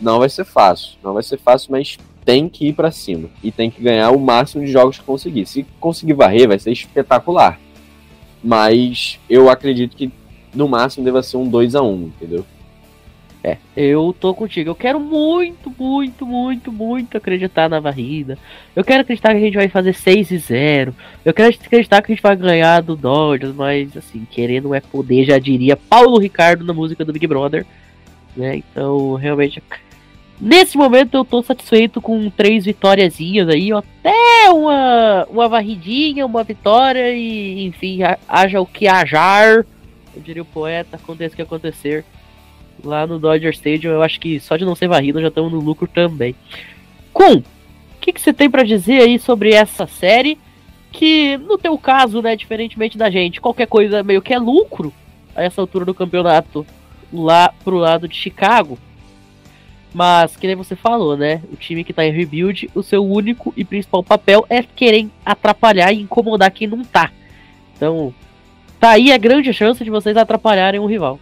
[0.00, 3.52] Não vai ser fácil, não vai ser fácil, mas tem que ir para cima e
[3.52, 5.46] tem que ganhar o máximo de jogos que conseguir.
[5.46, 7.60] Se conseguir varrer, vai ser espetacular.
[8.42, 10.10] Mas eu acredito que
[10.54, 12.44] no máximo deva ser um 2 a 1 entendeu?
[13.46, 14.70] É, eu tô contigo.
[14.70, 18.38] Eu quero muito, muito, muito, muito acreditar na varrida.
[18.74, 20.94] Eu quero acreditar que a gente vai fazer 6 e 0.
[21.22, 25.26] Eu quero acreditar que a gente vai ganhar do Dodgers, mas assim, querendo é poder,
[25.26, 27.66] já diria Paulo Ricardo na música do Big Brother.
[28.34, 28.56] Né?
[28.56, 29.62] Então, realmente.
[30.40, 33.78] Nesse momento eu tô satisfeito com três vitóriazinhas aí, ó.
[33.78, 39.64] até uma, uma varridinha, uma vitória e, enfim, haja o que hajar.
[40.14, 42.04] Eu diria o poeta, aconteça o que acontecer
[42.82, 43.92] lá no Dodger Stadium.
[43.92, 46.34] Eu acho que só de não ser varrido já estamos no lucro também.
[47.12, 47.44] Com, o
[48.00, 50.36] que, que você tem para dizer aí sobre essa série?
[50.90, 54.92] Que no teu caso, né, diferentemente da gente, qualquer coisa meio que é lucro
[55.34, 56.66] a essa altura do campeonato
[57.12, 58.78] lá pro lado de Chicago.
[59.94, 61.40] Mas, que nem você falou, né?
[61.52, 65.92] O time que tá em rebuild, o seu único e principal papel é querer atrapalhar
[65.92, 67.12] e incomodar quem não tá.
[67.76, 68.12] Então,
[68.80, 71.20] tá aí a grande chance de vocês atrapalharem o rival.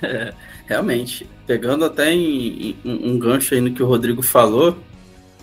[0.00, 0.32] É,
[0.66, 1.28] realmente.
[1.44, 4.78] Pegando até em, em, um gancho aí no que o Rodrigo falou,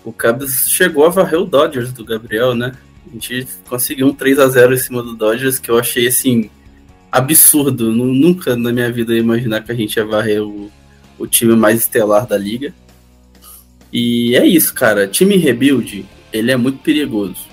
[0.05, 2.71] o Cubs chegou a varrer o Dodgers do Gabriel, né?
[3.07, 6.49] A gente conseguiu um 3 a 0 em cima do Dodgers que eu achei assim
[7.11, 7.91] absurdo.
[7.91, 10.71] Nunca na minha vida ia imaginar que a gente ia varrer o,
[11.19, 12.73] o time mais estelar da liga.
[13.91, 15.07] E é isso, cara.
[15.07, 17.47] Time rebuild, ele é muito perigoso.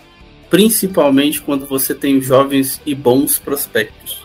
[0.49, 4.25] Principalmente quando você tem jovens e bons prospectos.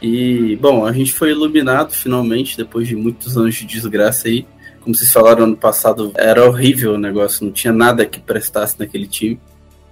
[0.00, 4.46] E, bom, a gente foi iluminado finalmente, depois de muitos anos de desgraça aí.
[4.80, 9.06] Como vocês falaram ano passado, era horrível o negócio, não tinha nada que prestasse naquele
[9.06, 9.40] time.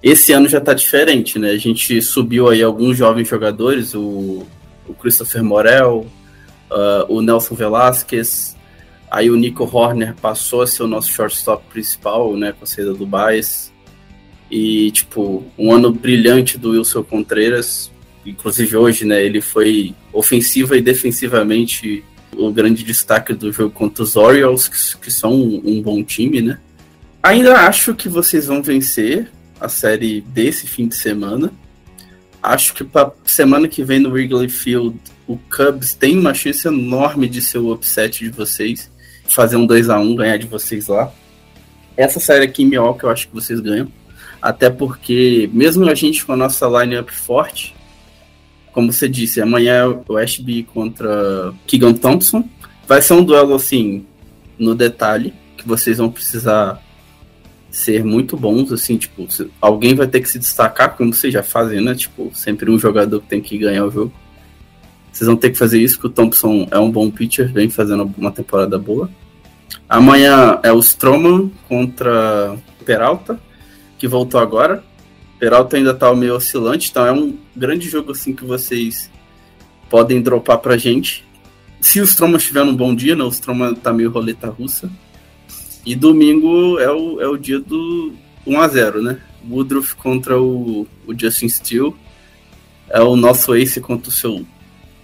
[0.00, 1.50] Esse ano já tá diferente, né?
[1.50, 4.46] A gente subiu aí alguns jovens jogadores, o,
[4.86, 6.06] o Christopher Morel,
[6.70, 8.53] uh, o Nelson Velasquez,
[9.14, 12.92] aí o Nico Horner passou a ser o nosso shortstop principal, né, com a saída
[12.92, 13.72] do Baez.
[14.50, 17.92] E, tipo, um ano brilhante do Wilson Contreras,
[18.26, 22.04] inclusive hoje, né, ele foi ofensiva e defensivamente
[22.36, 26.42] o grande destaque do jogo contra os Orioles, que, que são um, um, bom time,
[26.42, 26.58] né.
[27.22, 31.52] Ainda acho que vocês vão vencer a série desse fim de semana.
[32.42, 37.28] Acho que para semana que vem no Wrigley Field, o Cubs tem uma chance enorme
[37.28, 38.90] de ser o upset de vocês,
[39.26, 41.12] fazer um 2 a 1 ganhar de vocês lá.
[41.96, 43.88] Essa série aqui em Milwaukee eu acho que vocês ganham.
[44.40, 47.74] Até porque, mesmo a gente com a nossa lineup forte,
[48.72, 52.48] como você disse, amanhã é o Ashby contra Keegan Thompson.
[52.86, 54.04] Vai ser um duelo assim,
[54.58, 56.82] no detalhe, que vocês vão precisar
[57.70, 59.26] ser muito bons, assim, tipo,
[59.60, 61.94] alguém vai ter que se destacar, como vocês já fazem, né?
[61.94, 64.12] Tipo, sempre um jogador que tem que ganhar o jogo.
[65.14, 68.12] Vocês vão ter que fazer isso, que o Thompson é um bom pitcher, vem fazendo
[68.18, 69.08] uma temporada boa.
[69.88, 73.38] Amanhã é o Stroman contra Peralta,
[73.96, 74.82] que voltou agora.
[75.38, 79.08] Peralta ainda tá meio oscilante, então é um grande jogo assim que vocês
[79.88, 81.24] podem dropar pra gente.
[81.80, 83.22] Se o Stroman estiver num bom dia, né?
[83.22, 84.90] O Stroman tá meio roleta russa.
[85.86, 88.12] E domingo é o, é o dia do
[88.44, 89.20] 1x0, né?
[89.48, 91.94] Woodruff contra o, o Justin Steele.
[92.88, 94.44] É o nosso ace contra o seu.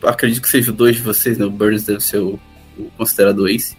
[0.02, 1.44] Acredito que seja o dois de vocês, né?
[1.44, 2.38] O Burns deve ser o,
[2.78, 3.76] o considerado ace.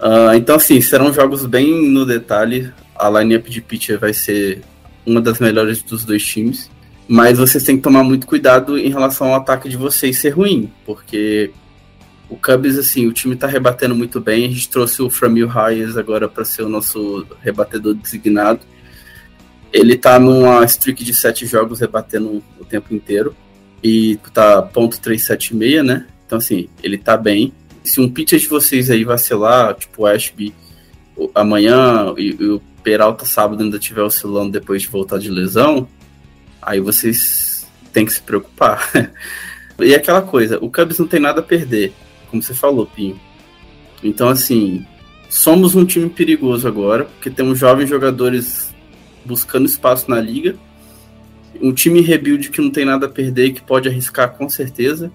[0.00, 2.72] Uh, então, assim, serão jogos bem no detalhe.
[2.96, 4.62] A lineup de pitcher vai ser
[5.06, 6.70] uma das melhores dos dois times.
[7.06, 10.72] Mas vocês têm que tomar muito cuidado em relação ao ataque de vocês ser ruim,
[10.86, 11.50] porque
[12.28, 14.46] o Cubs, assim, o time tá rebatendo muito bem.
[14.46, 18.60] A gente trouxe o Framil Hayes agora para ser o nosso rebatedor designado.
[19.72, 23.36] Ele tá numa streak de sete jogos rebatendo o tempo inteiro.
[23.84, 26.06] E tá ponto .376, né?
[26.26, 27.52] Então, assim, ele tá bem.
[27.84, 30.54] Se um pitcher de vocês aí vacilar, tipo o Ashby,
[31.34, 35.86] amanhã e, e o Peralta sábado ainda estiver oscilando depois de voltar de lesão,
[36.60, 38.90] aí vocês têm que se preocupar.
[39.78, 41.92] e aquela coisa, o Cubs não tem nada a perder
[42.34, 43.18] como você falou, Pinho.
[44.02, 44.84] Então, assim,
[45.30, 48.74] somos um time perigoso agora, porque temos jovens jogadores
[49.24, 50.56] buscando espaço na liga.
[51.60, 55.10] Um time rebuild que não tem nada a perder que pode arriscar com certeza.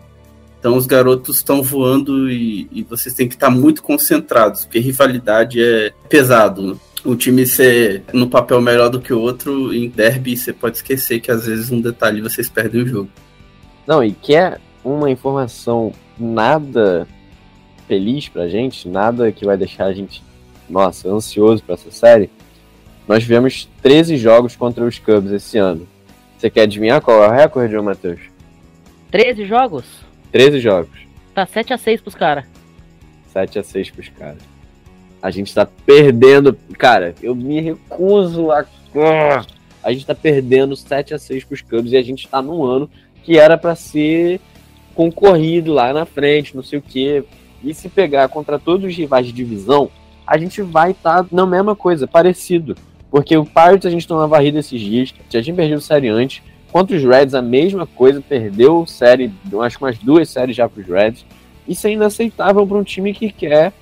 [0.59, 5.61] Então os garotos estão voando e, e, vocês têm que estar muito concentrados, porque rivalidade
[5.61, 6.61] é pesado.
[6.61, 6.75] Né?
[7.05, 11.21] O time ser no papel melhor do que o outro, em derby você pode esquecer
[11.21, 13.09] que às vezes um detalhe vocês perdem o jogo.
[13.87, 17.07] Não, e que é uma informação nada
[17.87, 20.21] feliz pra gente, nada que vai deixar a gente,
[20.69, 22.29] nossa, ansioso para essa série.
[23.07, 25.87] Nós tivemos 13 jogos contra os Cubs esse ano.
[26.39, 28.21] Você quer adivinhar qual é o recorde, João Matheus?
[29.11, 29.83] 13 jogos?
[30.31, 30.97] 13 jogos.
[31.35, 32.45] Tá 7 a 6 pros caras.
[33.33, 34.41] 7 a 6 pros caras.
[35.21, 36.57] A gente tá perdendo.
[36.77, 38.65] Cara, eu me recuso a.
[39.83, 42.89] A gente tá perdendo 7 a 6 pros Cubs e a gente tá num ano
[43.21, 44.39] que era para ser
[44.95, 47.21] concorrido lá na frente, não sei o que.
[47.61, 49.91] E se pegar contra todos os rivais de divisão,
[50.25, 52.77] a gente vai estar tá na mesma coisa, parecido.
[53.09, 56.41] Porque o Pirates a gente tomou uma varrida esses dias, já tinha perdido série antes.
[56.71, 59.31] Contra os Reds, a mesma coisa, perdeu série,
[59.61, 61.25] acho que umas duas séries já para os Reds.
[61.67, 63.73] Isso é inaceitável para um time que quer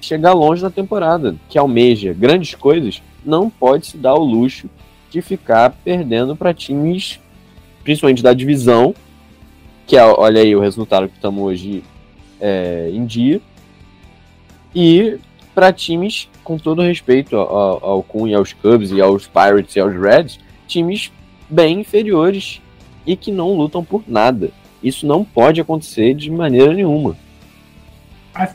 [0.00, 4.68] chegar longe na temporada, que almeja grandes coisas, não pode se dar o luxo
[5.10, 7.20] de ficar perdendo para times,
[7.82, 8.94] principalmente da divisão,
[9.86, 11.82] que é, olha aí o resultado que estamos hoje
[12.40, 13.40] é, em dia,
[14.74, 15.18] e
[15.54, 19.80] para times, com todo respeito ao, ao Kun e aos Cubs e aos Pirates e
[19.80, 20.38] aos Reds,
[20.68, 21.10] times
[21.48, 22.60] bem inferiores
[23.06, 24.50] e que não lutam por nada.
[24.82, 27.16] Isso não pode acontecer de maneira nenhuma.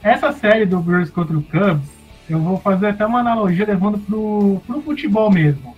[0.04, 1.90] Essa série do Brewers contra o Cubs,
[2.30, 5.76] eu vou fazer até uma analogia levando pro, pro futebol mesmo.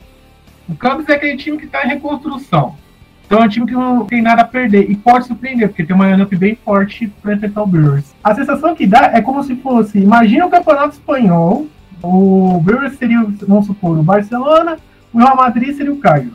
[0.67, 2.75] O Cubs é aquele time que está em reconstrução.
[3.25, 5.95] Então é um time que não tem nada a perder e pode surpreender, porque tem
[5.95, 8.13] uma lineup bem forte para enfrentar o Brewers.
[8.21, 11.67] A sensação que dá é como se fosse, imagina o campeonato espanhol,
[12.01, 14.77] o Brewers seria, vamos supor, o Barcelona,
[15.13, 16.33] o Real Madrid seria o Caio.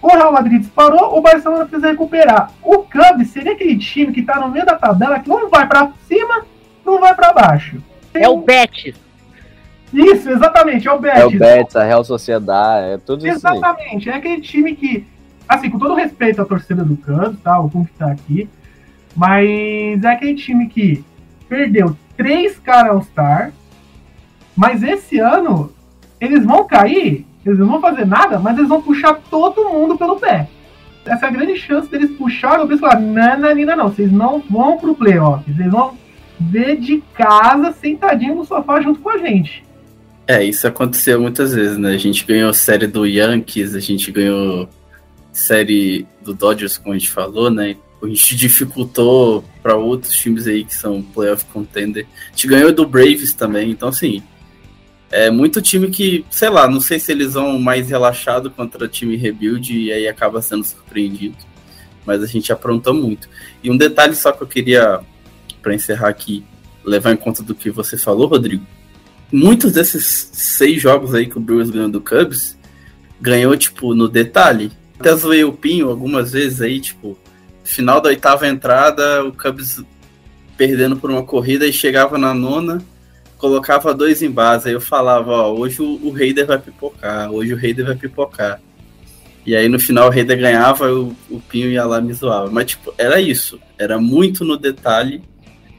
[0.00, 2.50] O Real Madrid disparou, o Barcelona precisa recuperar.
[2.62, 5.90] O Cubs seria aquele time que está no meio da tabela, que não vai para
[6.06, 6.44] cima,
[6.84, 7.82] não vai para baixo.
[8.12, 8.96] Tem é o Betis.
[9.92, 11.20] Isso, exatamente, é o Betis.
[11.20, 13.36] É o Betis, a Real Sociedade, é tudo isso.
[13.36, 15.06] Exatamente, é aquele time que,
[15.48, 18.48] assim, com todo respeito à torcida do Cubs, tá, o Kung tá aqui,
[19.16, 21.02] mas é aquele time que
[21.48, 23.52] perdeu três caras All-Star,
[24.56, 25.72] mas esse ano
[26.20, 30.18] eles vão cair eles não vão fazer nada, mas eles vão puxar todo mundo pelo
[30.18, 30.48] pé.
[31.04, 34.78] Essa é a grande chance deles puxarem o pessoal falar, não, não, vocês não vão
[34.78, 35.96] pro playoff, vocês vão
[36.40, 39.62] ver de casa, sentadinho no sofá junto com a gente.
[40.26, 41.90] É, isso aconteceu muitas vezes, né?
[41.90, 44.66] A gente ganhou série do Yankees, a gente ganhou
[45.30, 47.76] série do Dodgers, como a gente falou, né?
[48.02, 52.06] A gente dificultou para outros times aí que são playoff contender.
[52.28, 54.22] A gente ganhou do Braves também, então assim,
[55.14, 59.14] é muito time que, sei lá, não sei se eles vão mais relaxado contra time
[59.14, 61.36] rebuild e aí acaba sendo surpreendido.
[62.04, 63.28] Mas a gente aprontou muito.
[63.62, 64.98] E um detalhe só que eu queria,
[65.62, 66.44] para encerrar aqui,
[66.84, 68.66] levar em conta do que você falou, Rodrigo.
[69.30, 72.58] Muitos desses seis jogos aí que o Brewers ganhou do Cubs,
[73.20, 74.72] ganhou, tipo, no detalhe.
[74.98, 77.16] Até zoei o Pinho algumas vezes aí, tipo,
[77.62, 79.80] final da oitava entrada, o Cubs
[80.56, 82.82] perdendo por uma corrida e chegava na nona,
[83.38, 87.52] colocava dois em base, aí eu falava, ó, hoje o, o Raider vai pipocar, hoje
[87.52, 88.60] o Raider vai pipocar.
[89.46, 92.50] E aí no final o Raider ganhava, o, o Pinho ia lá me zoava.
[92.50, 95.22] Mas tipo, era isso, era muito no detalhe.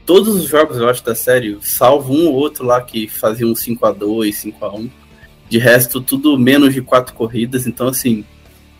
[0.04, 3.54] Todos os jogos, eu acho, da série, salvo um ou outro lá que fazia um
[3.54, 4.90] 5x2, 5x1.
[5.48, 8.24] De resto, tudo menos de quatro corridas, então assim,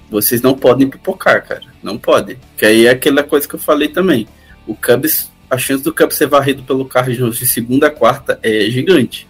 [0.08, 1.62] vocês não podem pipocar, cara.
[1.82, 2.38] Não podem.
[2.56, 4.28] Que aí é aquela coisa que eu falei também.
[4.66, 8.62] O Cubs a chance do Cubs ser varrido pelo Cardinals de segunda a quarta é
[8.70, 9.28] gigante.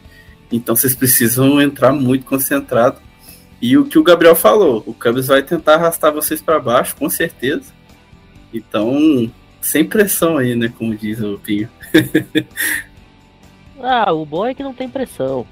[0.50, 3.00] Então vocês precisam entrar muito concentrado.
[3.60, 7.08] E o que o Gabriel falou, o Cubs vai tentar arrastar vocês para baixo, com
[7.08, 7.72] certeza.
[8.52, 11.68] Então, sem pressão aí, né, como diz o Pinho.
[13.82, 15.46] ah, o bom é que não tem pressão.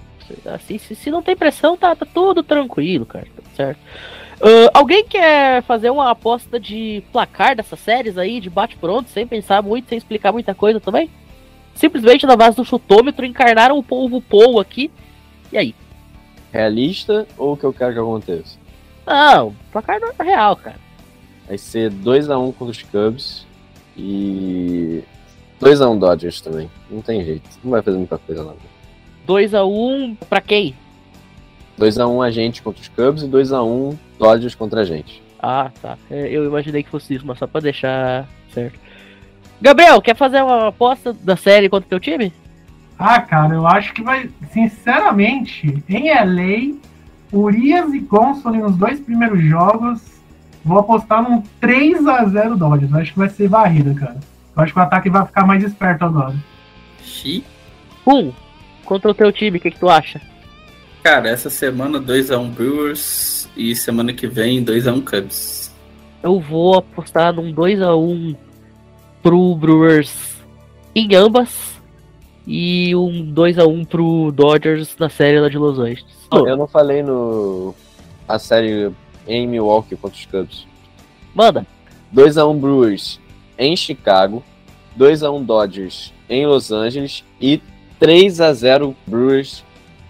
[0.47, 3.81] Assim, se, se não tem pressão, tá, tá tudo tranquilo, cara, tá certo?
[4.41, 9.63] Uh, alguém quer fazer uma aposta de placar dessas séries aí, de bate-pronto, sem pensar
[9.63, 11.09] muito, sem explicar muita coisa também?
[11.75, 14.91] Simplesmente na base do chutômetro, encarnaram o polvo Paul aqui.
[15.53, 15.75] E aí?
[16.53, 18.59] Realista ou o que eu quero que aconteça?
[19.07, 20.79] Não, placar não é real, cara.
[21.47, 23.47] Vai ser 2x1 um contra os Cubs
[23.97, 25.03] e
[25.61, 26.71] 2x1 um Dodgers também.
[26.91, 27.49] Não tem jeito.
[27.63, 28.55] Não vai fazer muita coisa lá.
[29.27, 30.75] 2x1 um pra quem?
[31.79, 35.23] 2x1 um a gente contra os Cubs e 2x1 um Dodgers contra a gente.
[35.41, 35.99] Ah, tá.
[36.11, 38.79] É, eu imaginei que fosse isso, mas só pra deixar certo.
[39.61, 42.33] Gabriel, quer fazer uma aposta da série contra o teu time?
[42.99, 44.31] Ah, cara, eu acho que vai.
[44.53, 46.77] Sinceramente, em LA,
[47.33, 50.15] Urias e Consul nos dois primeiros jogos.
[50.65, 52.93] Vou apostar num 3x0 Dodgers.
[52.93, 54.19] Eu acho que vai ser varrida, cara.
[54.57, 56.35] Eu acho que o ataque vai ficar mais esperto agora.
[57.03, 57.45] Xi.
[58.07, 58.33] Um,
[58.85, 60.21] contra o teu time, o que, que tu acha?
[61.05, 65.71] Cara, essa semana 2x1 Brewers e semana que vem 2x1 Cubs.
[66.23, 68.35] Eu vou apostar num 2x1
[69.23, 70.39] pro Brewers
[70.95, 71.79] em ambas
[72.47, 76.07] e um 2x1 pro Dodgers na série lá de Los Angeles.
[76.33, 77.75] Eu não falei no
[78.27, 78.91] a série
[79.29, 80.67] em Milwaukee contra os Cubs.
[81.35, 81.67] Manda.
[82.15, 83.21] 2x1 Brewers
[83.59, 84.43] em Chicago,
[84.99, 87.61] 2x1 Dodgers em Los Angeles e
[88.01, 89.63] 3x0 Brewers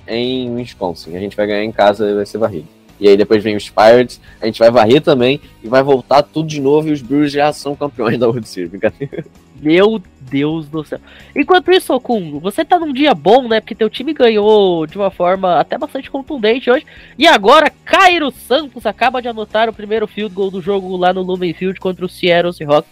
[0.07, 1.16] em Wisconsin.
[1.16, 2.68] A gente vai ganhar em casa e vai ser varrido.
[3.00, 6.48] E aí depois vem os Pirates, a gente vai varrer também e vai voltar tudo
[6.48, 9.24] de novo e os Brewers já são campeões da World Series, brincadeira.
[9.61, 10.98] Meu Deus do céu.
[11.34, 13.61] Enquanto isso, Okun, você tá num dia bom, né?
[13.61, 16.84] Porque teu time ganhou de uma forma até bastante contundente hoje.
[17.18, 21.22] E agora, Cairo Santos acaba de anotar o primeiro field goal do jogo lá no
[21.22, 22.90] Lumen Field contra o Seattle Seahawks.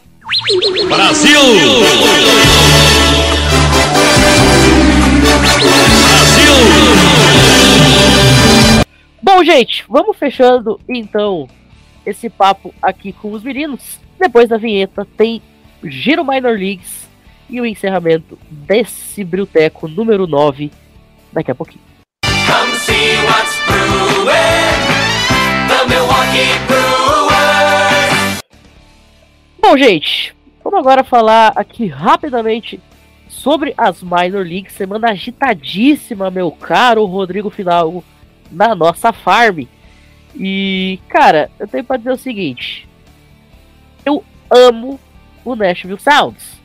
[0.89, 0.89] Brasil!
[0.89, 1.43] Brasil!
[9.23, 11.49] Bom, gente, vamos fechando então
[12.05, 14.01] esse papo aqui com os meninos.
[14.19, 15.41] Depois da vinheta tem
[15.85, 17.09] Giro Minor Leagues
[17.49, 20.73] e o encerramento desse Brilteco número 9
[21.33, 21.85] daqui a pouquinho.
[22.25, 24.33] Come see what's brewing.
[25.69, 28.43] The Milwaukee Brewers.
[29.61, 32.81] Bom, gente, vamos agora falar aqui rapidamente
[33.29, 34.73] sobre as Minor Leagues.
[34.75, 38.05] Semana agitadíssima, meu caro Rodrigo Fidalgo,
[38.53, 39.65] na nossa farm.
[40.35, 42.89] E, cara, eu tenho pra dizer o seguinte:
[44.05, 45.01] eu amo
[45.45, 46.61] o Nashville Sounds.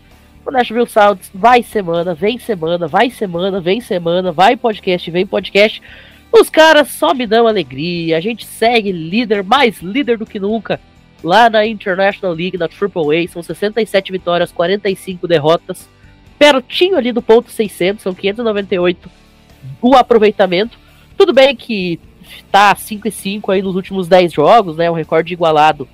[0.46, 5.82] O Nashville Sounds vai semana, vem semana, vai semana, vem semana, vai podcast, vem podcast.
[6.32, 8.18] Os caras só me dão alegria.
[8.18, 10.80] A gente segue líder, mais líder do que nunca,
[11.24, 13.28] lá na International League, na AAA.
[13.30, 15.90] São 67 vitórias, 45 derrotas.
[16.38, 19.10] Pertinho ali do ponto 600, são 598
[19.82, 20.78] o aproveitamento.
[21.18, 22.00] Tudo bem que
[22.52, 24.90] tá 5 e 5 aí nos últimos 10 jogos, né?
[24.90, 25.88] Um recorde igualado.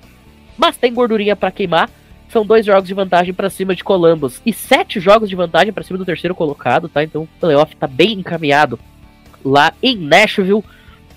[0.56, 1.90] Mas tem gordurinha para queimar.
[2.28, 5.84] São dois jogos de vantagem para cima de Columbus e sete jogos de vantagem para
[5.84, 7.04] cima do terceiro colocado, tá?
[7.04, 8.78] Então o playoff tá bem encaminhado
[9.44, 10.64] lá em Nashville.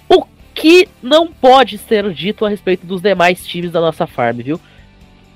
[0.07, 4.61] O que não pode ser dito a respeito dos demais times da nossa farm, viu?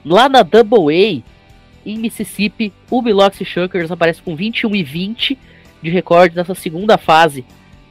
[0.06, 5.38] Lá na Double A, em Mississippi, o Biloxi Shuckers aparece com 21 e 20
[5.82, 7.44] de recorde nessa segunda fase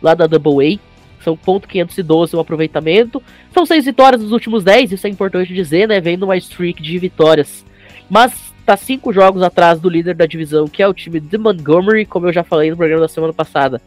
[0.02, 0.90] lá da Double A.
[1.22, 3.22] São ponto .512 o aproveitamento.
[3.52, 6.00] São seis vitórias nos últimos 10, isso é importante dizer, né?
[6.00, 7.64] Vem numa streak de vitórias.
[8.08, 12.06] Mas tá cinco jogos atrás do líder da divisão, que é o time de Montgomery,
[12.06, 13.80] como eu já falei no programa da semana passada.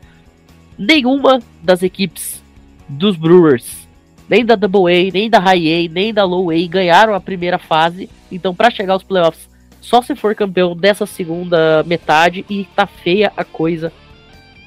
[0.77, 2.43] Nenhuma das equipes
[2.87, 3.87] dos Brewers,
[4.29, 7.57] nem da Double A, nem da High A, nem da Low A ganharam a primeira
[7.57, 8.09] fase.
[8.31, 9.49] Então, para chegar aos playoffs,
[9.81, 13.91] só se for campeão dessa segunda metade e tá feia a coisa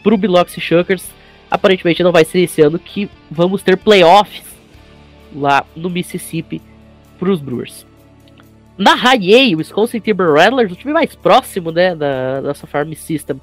[0.02, 1.08] pro Biloxi Shuckers
[1.56, 4.44] aparentemente não vai ser esse ano que vamos ter playoffs
[5.34, 6.62] lá no Mississippi
[7.18, 7.86] para os Brewers.
[8.78, 13.40] Na High o Wisconsin Timber Rattlers, o time mais próximo né, da nossa farm system,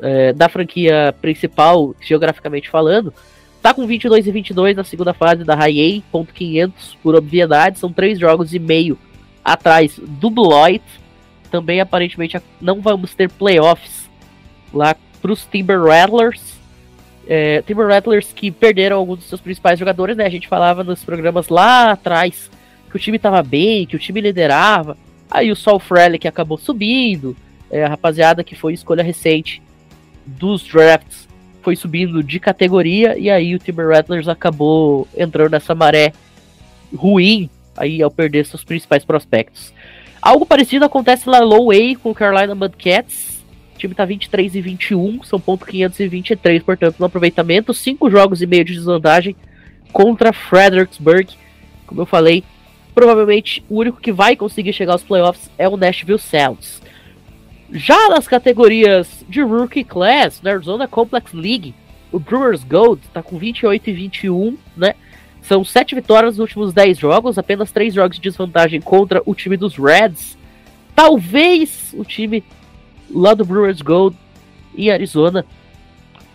[0.00, 3.12] é, da franquia principal, geograficamente falando,
[3.60, 7.92] tá com 22 e 22 na segunda fase da High ponto 500 por obviedade, são
[7.92, 8.96] três jogos e meio
[9.44, 10.82] atrás do Beloit.
[11.50, 14.08] Também aparentemente não vamos ter playoffs
[14.72, 16.49] lá para os Timber Rattlers.
[17.28, 20.26] É, Timber Rattlers que perderam alguns dos seus principais jogadores, né?
[20.26, 22.50] A gente falava nos programas lá atrás
[22.90, 24.96] que o time tava bem, que o time liderava.
[25.30, 27.36] Aí o Sol Frelick acabou subindo.
[27.70, 29.62] É, a rapaziada que foi escolha recente
[30.26, 31.28] dos drafts
[31.62, 33.16] foi subindo de categoria.
[33.16, 36.12] E aí o Timber Rattlers acabou entrando nessa maré
[36.94, 39.72] ruim aí ao perder seus principais prospectos.
[40.20, 43.39] Algo parecido acontece lá Low A com o Carolina Mudcats
[43.80, 48.64] time tá 23 e 21, são ponto 523, portanto, no aproveitamento, 5 jogos e meio
[48.64, 49.34] de desvantagem
[49.92, 51.34] contra Fredericksburg.
[51.86, 52.44] Como eu falei,
[52.94, 56.80] provavelmente o único que vai conseguir chegar aos playoffs é o Nashville Sounds.
[57.72, 61.74] Já nas categorias de Rookie Class, na Arizona Complex League,
[62.12, 64.94] o Brewers Gold tá com 28 e 21, né?
[65.42, 69.56] São 7 vitórias nos últimos 10 jogos, apenas 3 jogos de desvantagem contra o time
[69.56, 70.36] dos Reds.
[70.94, 72.44] Talvez o time
[73.12, 74.16] lá do Brewers Gold
[74.76, 75.44] em Arizona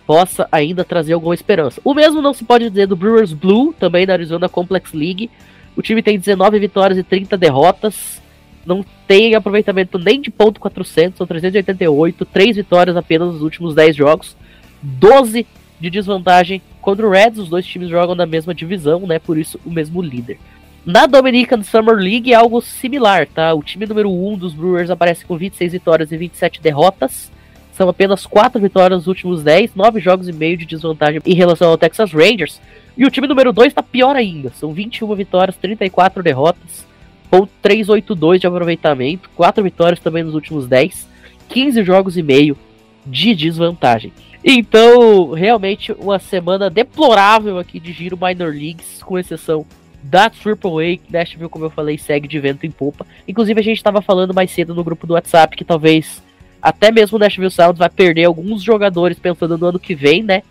[0.06, 1.80] possa ainda trazer alguma esperança.
[1.84, 5.30] O mesmo não se pode dizer do Brewers Blue, também da Arizona Complex League.
[5.74, 8.22] O time tem 19 vitórias e 30 derrotas.
[8.64, 13.96] Não tem aproveitamento nem de ponto 400, são 388, 3 vitórias apenas nos últimos 10
[13.96, 14.36] jogos.
[14.82, 15.46] 12
[15.80, 19.18] de desvantagem contra o Reds, os dois times jogam na mesma divisão, né?
[19.18, 20.38] Por isso o mesmo líder.
[20.86, 23.52] Na Dominican Summer League é algo similar, tá?
[23.52, 27.32] O time número 1 um dos Brewers aparece com 26 vitórias e 27 derrotas.
[27.72, 31.70] São apenas 4 vitórias nos últimos 10, 9 jogos e meio de desvantagem em relação
[31.70, 32.60] ao Texas Rangers.
[32.96, 34.50] E o time número 2 está pior ainda.
[34.50, 36.86] São 21 vitórias, 34 derrotas,
[37.28, 41.08] ponto 382 de aproveitamento, 4 vitórias também nos últimos 10,
[41.48, 42.56] 15 jogos e meio
[43.04, 44.12] de desvantagem.
[44.44, 49.66] Então, realmente uma semana deplorável aqui de giro minor leagues, com exceção
[50.10, 53.06] da AAA, Nashville, como eu falei, segue de vento em popa.
[53.26, 56.22] Inclusive, a gente estava falando mais cedo no grupo do WhatsApp que talvez
[56.62, 60.42] até mesmo o Nashville Sounds vai perder alguns jogadores pensando no ano que vem, né?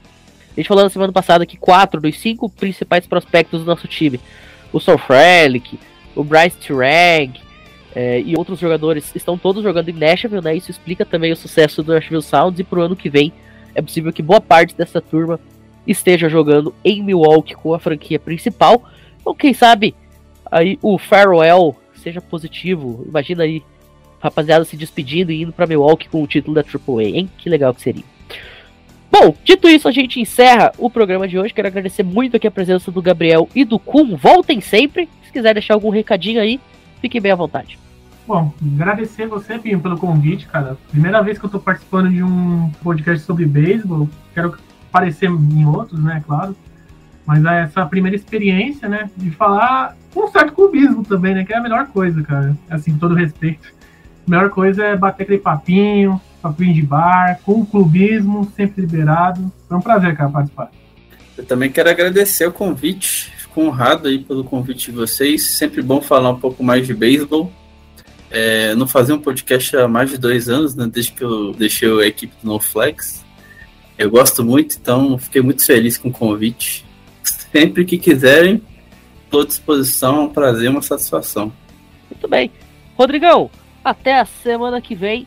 [0.52, 4.20] A gente falou na semana passada que quatro dos cinco principais prospectos do nosso time,
[4.72, 5.78] o Sol Frelick,
[6.16, 7.34] o Bryce Turang,
[7.94, 10.56] é, e outros jogadores estão todos jogando em Nashville, né?
[10.56, 13.34] Isso explica também o sucesso do Nashville Sounds e pro ano que vem
[13.74, 15.40] é possível que boa parte dessa turma
[15.86, 18.84] esteja jogando em Milwaukee com a franquia principal.
[19.26, 19.96] Então, quem sabe
[20.52, 23.04] aí o farewell seja positivo.
[23.08, 23.64] Imagina aí,
[24.20, 27.30] rapaziada se despedindo e indo para Milwaukee com o título da AAA, hein?
[27.36, 28.04] Que legal que seria.
[29.12, 31.56] Bom, dito isso, a gente encerra o programa de hoje.
[31.56, 34.16] Quero agradecer muito aqui a presença do Gabriel e do Kun.
[34.16, 35.10] Voltem sempre.
[35.24, 36.60] Se quiser deixar algum recadinho aí,
[37.02, 37.80] fiquem bem à vontade.
[38.28, 40.78] Bom, agradecer você, Pinho, pelo convite, cara.
[40.92, 44.08] Primeira vez que eu tô participando de um podcast sobre beisebol.
[44.36, 44.56] Quero
[44.90, 46.56] aparecer em outros, né, claro.
[47.26, 51.54] Mas é essa primeira experiência, né, de falar com um certo clubismo também, né, que
[51.54, 52.56] é a melhor coisa, cara.
[52.70, 53.74] Assim, todo respeito.
[54.28, 59.52] A melhor coisa é bater aquele papinho, papinho de bar, com clubismo, sempre liberado.
[59.68, 60.72] Foi um prazer, cara, participar.
[61.38, 63.34] Eu também quero agradecer o convite.
[63.38, 65.44] Fico honrado aí pelo convite de vocês.
[65.44, 67.52] Sempre bom falar um pouco mais de beisebol.
[68.30, 71.90] É, não fazia um podcast há mais de dois anos, né, desde que eu deixei
[72.02, 73.24] a equipe do NoFlex.
[73.98, 76.85] Eu gosto muito, então fiquei muito feliz com o convite.
[77.56, 78.62] Sempre que quiserem,
[79.24, 81.54] estou à disposição, é um prazer, uma satisfação.
[82.12, 82.52] Muito bem.
[82.98, 83.50] Rodrigão,
[83.82, 85.26] até a semana que vem.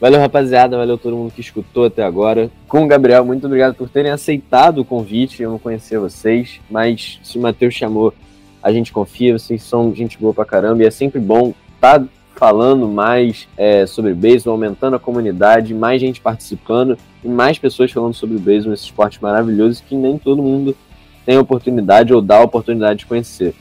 [0.00, 0.76] Valeu, rapaziada.
[0.76, 2.50] Valeu todo mundo que escutou até agora.
[2.66, 5.40] Com o Gabriel, muito obrigado por terem aceitado o convite.
[5.40, 8.12] Eu não conhecia vocês, mas se o Matheus chamou,
[8.60, 9.38] a gente confia.
[9.38, 13.86] Vocês são gente boa pra caramba e é sempre bom estar tá falando mais é,
[13.86, 18.74] sobre beisebol, aumentando a comunidade, mais gente participando e mais pessoas falando sobre o beisebol,
[18.74, 20.76] esse esporte maravilhoso que nem todo mundo
[21.24, 23.54] tem oportunidade ou dá a oportunidade de conhecer.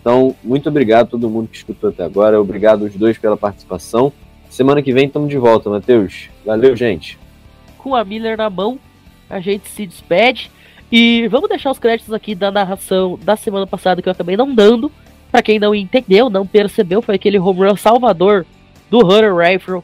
[0.00, 2.40] Então, muito obrigado a todo mundo que escutou até agora.
[2.40, 4.12] Obrigado os dois pela participação.
[4.50, 6.28] Semana que vem estamos de volta, Matheus.
[6.44, 7.18] Valeu, gente.
[7.78, 8.78] Com a Miller na mão,
[9.28, 10.50] a gente se despede.
[10.92, 14.54] E vamos deixar os créditos aqui da narração da semana passada que eu acabei não
[14.54, 14.92] dando.
[15.30, 18.46] Para quem não entendeu, não percebeu, foi aquele home run salvador
[18.88, 19.82] do Hunter Rifle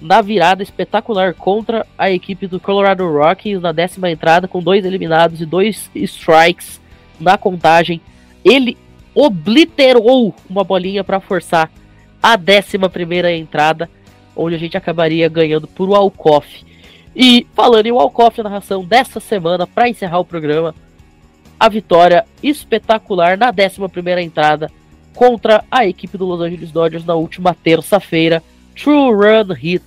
[0.00, 5.40] na virada espetacular contra a equipe do Colorado Rockies na décima entrada, com dois eliminados
[5.40, 6.80] e dois strikes
[7.18, 8.00] na contagem.
[8.44, 8.76] Ele
[9.14, 11.70] obliterou uma bolinha para forçar
[12.22, 13.88] a décima primeira entrada,
[14.34, 16.64] onde a gente acabaria ganhando por Walkoff.
[17.14, 20.74] E falando em Walkoff, a narração dessa semana, para encerrar o programa,
[21.58, 24.70] a vitória espetacular na décima primeira entrada
[25.14, 28.42] contra a equipe do Los Angeles Dodgers na última terça-feira
[28.76, 29.82] True Run Hit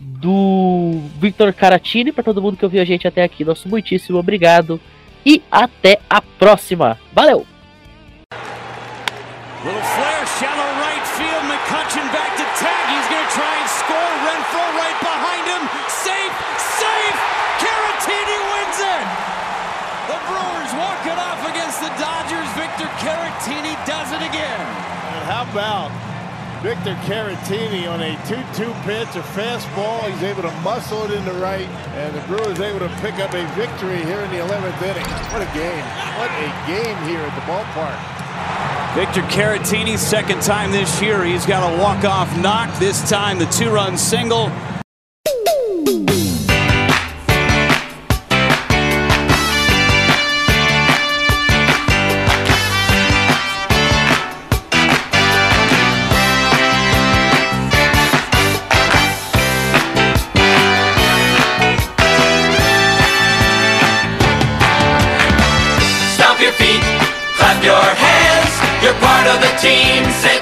[0.00, 2.10] do Victor Caratini.
[2.10, 4.80] Para todo mundo que ouviu a gente até aqui, nosso muitíssimo obrigado
[5.24, 6.98] e até a próxima.
[7.12, 7.46] Valeu!
[9.64, 11.44] Little flare, shallow right field.
[11.50, 12.84] McCutcheon back to tag.
[12.88, 14.12] He's going to try and score.
[14.24, 15.62] Renfro right behind him.
[15.90, 16.34] Safe,
[16.78, 17.18] safe.
[17.58, 19.06] Caratini wins it.
[20.08, 22.48] The Brewers walk it off against the Dodgers.
[22.54, 24.62] Victor Caratini does it again.
[24.62, 25.90] And how about
[26.62, 30.10] Victor Caratini on a 2-2 pitch, a fastball.
[30.10, 33.46] He's able to muscle it into right, and the Brewers able to pick up a
[33.54, 35.06] victory here in the 11th inning.
[35.30, 35.84] What a game.
[36.18, 38.18] What a game here at the ballpark.
[38.96, 41.24] Victor Caratini, second time this year.
[41.24, 42.76] He's got a walk-off knock.
[42.80, 44.50] This time the two-run single.
[69.28, 70.37] of the team.